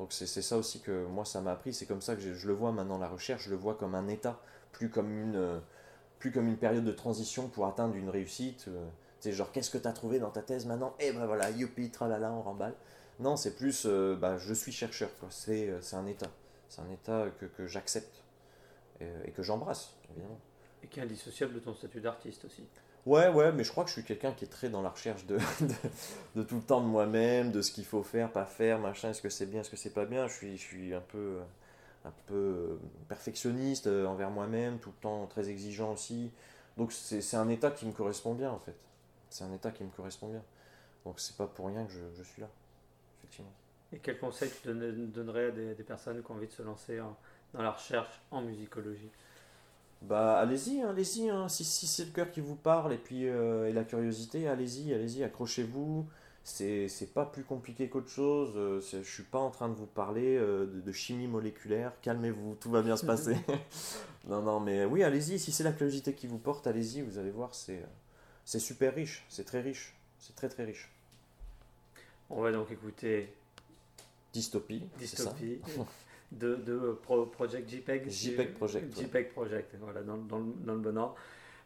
[0.00, 1.74] Donc c'est c'est ça aussi que moi, ça m'a appris.
[1.74, 4.08] C'est comme ça que je, le vois maintenant, la recherche, je le vois comme un
[4.08, 4.40] état,
[4.72, 5.60] plus comme une, euh,
[6.18, 8.64] plus comme une période de transition pour atteindre une réussite.
[8.68, 8.88] euh,
[9.20, 10.94] tu sais, genre, qu'est-ce que tu as trouvé dans ta thèse maintenant?
[11.00, 12.72] Et ben voilà, youpi, tralala, on remballe.
[13.18, 15.10] Non, c'est plus, euh, bah, je suis chercheur.
[15.28, 16.30] C'est euh, c'est un état.
[16.70, 18.22] C'est un état que, j'accepte
[19.00, 20.38] et que j'embrasse, évidemment.
[20.82, 22.62] Et qui est indissociable de ton statut d'artiste aussi.
[23.06, 25.24] Ouais, ouais, mais je crois que je suis quelqu'un qui est très dans la recherche
[25.26, 25.38] de,
[26.36, 29.22] de, tout le temps de moi-même, de ce qu'il faut faire, pas faire, machin, est-ce
[29.22, 30.28] que c'est bien, est-ce que c'est pas bien.
[30.28, 31.38] Je suis, je suis un peu,
[32.04, 32.76] un peu euh,
[33.08, 36.30] perfectionniste euh, envers moi-même, tout le temps très exigeant aussi.
[36.76, 38.76] Donc c'est un état qui me correspond bien en fait.
[39.30, 40.42] C'est un état qui me correspond bien.
[41.06, 42.48] Donc c'est pas pour rien que je, je suis là,
[43.20, 43.52] effectivement.
[43.92, 46.62] Et quel conseil tu donne- donnerais à des, des personnes qui ont envie de se
[46.62, 46.98] lancer
[47.52, 49.10] dans la recherche en musicologie?
[50.02, 51.48] Bah allez-y, hein, allez-y, hein.
[51.48, 54.94] si, si c'est le cœur qui vous parle et puis euh, et la curiosité, allez-y,
[54.94, 56.06] allez-y, accrochez-vous.
[56.42, 58.52] C'est c'est pas plus compliqué qu'autre chose.
[58.56, 61.92] euh, je suis pas en train de vous parler euh, de, de chimie moléculaire.
[62.00, 63.36] Calmez-vous, tout va bien se passer.
[64.28, 65.38] non, non, mais oui, allez-y.
[65.38, 67.02] Si c'est la curiosité qui vous porte, allez-y.
[67.02, 67.84] Vous allez voir, c'est
[68.46, 70.90] c'est super riche, c'est très riche, c'est très très riche.
[72.30, 73.34] On va donc écouter
[74.32, 74.82] Dystopie.
[74.98, 75.34] c'est ça?
[75.40, 75.60] Dystopie
[76.32, 78.08] de, de Pro- Project JPEG.
[78.10, 79.04] JPEG Project, ouais.
[79.04, 81.14] JPEG Project, voilà, dans, dans le, dans le bon ordre.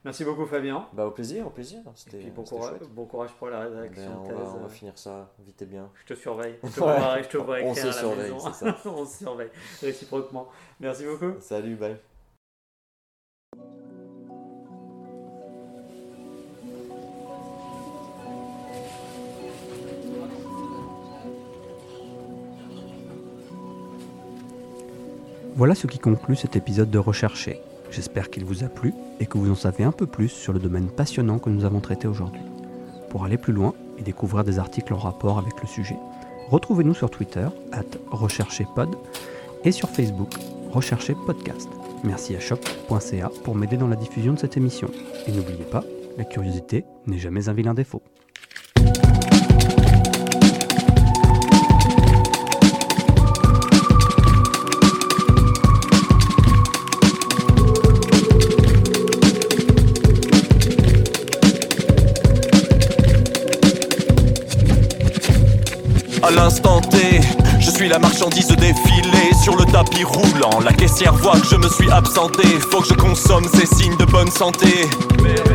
[0.04, 0.86] Merci beaucoup Fabien.
[0.92, 1.80] Bah au plaisir, au plaisir.
[1.94, 2.90] C'était Et puis bon courage, chouette.
[2.90, 4.36] bon courage pour la Ben, rédaction on, de thèse.
[4.36, 5.90] va, on va finir ça vite et bien.
[6.06, 6.56] Je te surveille.
[6.62, 6.98] Je te Ouais.
[6.98, 8.52] vois, je te vois On écrire se à la surveille, maison.
[8.52, 8.76] c'est ça.
[8.90, 9.50] on se surveille
[9.80, 10.48] réciproquement.
[10.80, 11.40] Merci beaucoup.
[11.40, 11.96] Salut, bye.
[25.56, 27.60] Voilà ce qui conclut cet épisode de Rechercher.
[27.92, 30.58] J'espère qu'il vous a plu et que vous en savez un peu plus sur le
[30.58, 32.40] domaine passionnant que nous avons traité aujourd'hui.
[33.08, 35.96] Pour aller plus loin et découvrir des articles en rapport avec le sujet,
[36.50, 38.96] retrouvez-nous sur Twitter, at recherchezpod,
[39.64, 40.34] et sur Facebook,
[40.72, 41.68] Rechercher Podcast.
[42.02, 44.90] Merci à choc.ca pour m'aider dans la diffusion de cette émission.
[45.28, 45.84] Et n'oubliez pas,
[46.18, 48.02] la curiosité n'est jamais un vilain défaut.
[68.24, 68.63] 110 de
[70.02, 70.60] roulant.
[70.64, 72.42] La caissière voit que je me suis absenté.
[72.70, 74.88] Faut que je consomme ces signes de bonne santé.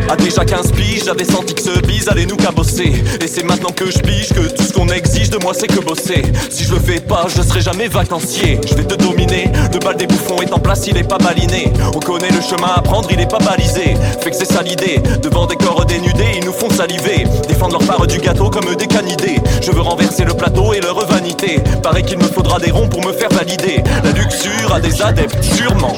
[0.09, 2.93] À déjà 15 piges, j'avais senti que ce bise allait nous cabosser.
[3.21, 5.80] Et c'est maintenant que je pige que tout ce qu'on exige de moi c'est que
[5.80, 6.23] bosser.
[6.49, 8.59] Si je le fais pas, je serai jamais vacancier.
[8.67, 9.51] Je vais te dominer.
[9.73, 11.71] Le bal des bouffons est en place, il est pas baliné.
[11.93, 13.95] On connaît le chemin à prendre, il est pas balisé.
[14.21, 15.01] Fait que c'est ça l'idée.
[15.21, 17.25] Devant des corps dénudés, ils nous font saliver.
[17.47, 19.39] Défendre leur part du gâteau comme des canidés.
[19.61, 21.59] Je veux renverser le plateau et leur vanité.
[21.84, 23.84] Paraît qu'il me faudra des ronds pour me faire valider.
[24.20, 25.95] Luxure a des adeptes, sûrement.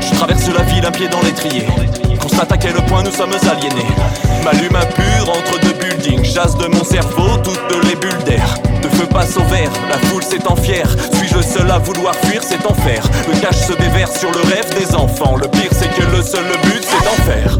[0.00, 1.66] Je traverse la ville un pied dans l'étrier.
[2.20, 3.86] Constate à quel point nous sommes aliénés.
[4.44, 6.24] M'allume un pur entre deux buildings.
[6.24, 8.54] Chasse de mon cerveau toutes les bulles d'air.
[8.82, 10.88] De feu passe au vert, la foule s'étend fière.
[11.14, 13.02] Suis-je le seul à vouloir fuir cet enfer?
[13.28, 15.36] Le cash se déverse sur le rêve des enfants.
[15.36, 17.59] Le pire c'est que le seul but c'est d'en faire.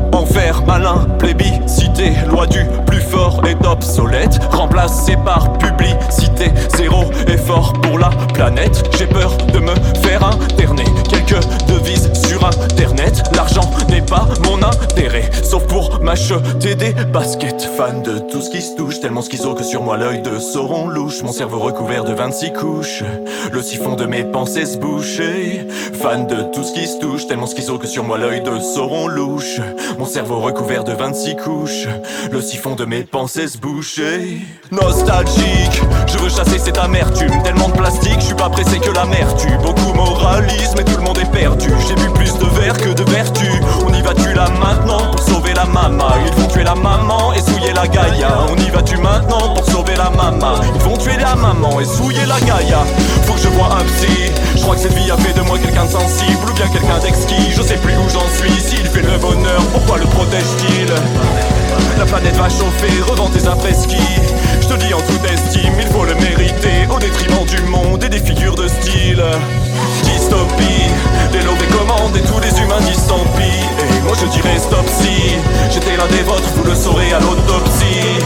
[0.66, 4.38] Malin, plébiscité, loi du plus fort est obsolète.
[4.50, 8.82] Remplacé par publicité, zéro effort pour la planète.
[8.98, 10.84] J'ai peur de me faire interner.
[11.08, 12.99] Quelques devises sur internet.
[13.34, 17.68] L'argent n'est pas mon intérêt, sauf pour ma m'acheter des baskets.
[17.76, 20.88] Fan de tout ce qui se touche, tellement schizo que sur moi l'œil de Sauron
[20.88, 21.22] louche.
[21.22, 23.04] Mon cerveau recouvert de 26 couches,
[23.52, 25.66] le siphon de mes pensées se boucher.
[26.00, 29.06] Fan de tout ce qui se touche, tellement schizo que sur moi l'œil de Sauron
[29.06, 29.60] louche.
[29.98, 31.86] Mon cerveau recouvert de 26 couches,
[32.30, 34.40] le siphon de mes pensées se boucher.
[34.72, 39.04] Nostalgique, je veux chasser cette amertume, tellement de plastique, je suis pas pressé que la
[39.04, 39.56] mer tue.
[39.62, 41.68] Beaucoup moralisme et tout le monde est perdu.
[41.86, 45.64] J'ai bu plus de verre que de On y va-tu là maintenant pour sauver la
[45.64, 48.28] mama Ils vont tuer la maman et souiller la Gaïa.
[48.50, 52.26] On y va-tu maintenant pour sauver la mama Ils vont tuer la maman et souiller
[52.26, 52.84] la Gaïa.
[53.24, 54.30] Faut que je vois un psy.
[54.54, 56.98] Je crois que cette vie a fait de moi quelqu'un de sensible ou bien quelqu'un
[56.98, 57.52] d'exquis.
[57.56, 58.60] Je sais plus où j'en suis.
[58.60, 60.92] S'il fait le bonheur, pourquoi le protège-t-il?
[62.00, 64.00] La planète va chauffer, revends tes après-ski.
[64.62, 66.88] Je te dis en toute estime, il faut le mériter.
[66.90, 69.22] Au détriment du monde et des figures de style.
[70.04, 70.88] Dystopie,
[71.30, 73.04] des lots des commandes et tous les humains disent.
[73.36, 75.36] Et moi je dirais stop si,
[75.70, 78.16] j'étais l'un des vôtres, vous le saurez à l'autopsie.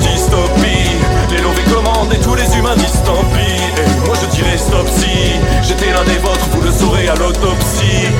[0.00, 0.92] Dystopie,
[1.30, 3.00] les lots commandes et tous les humains disent.
[3.38, 8.12] Et moi je dirais stop si, j'étais l'un des vôtres, vous le saurez à l'autopsie.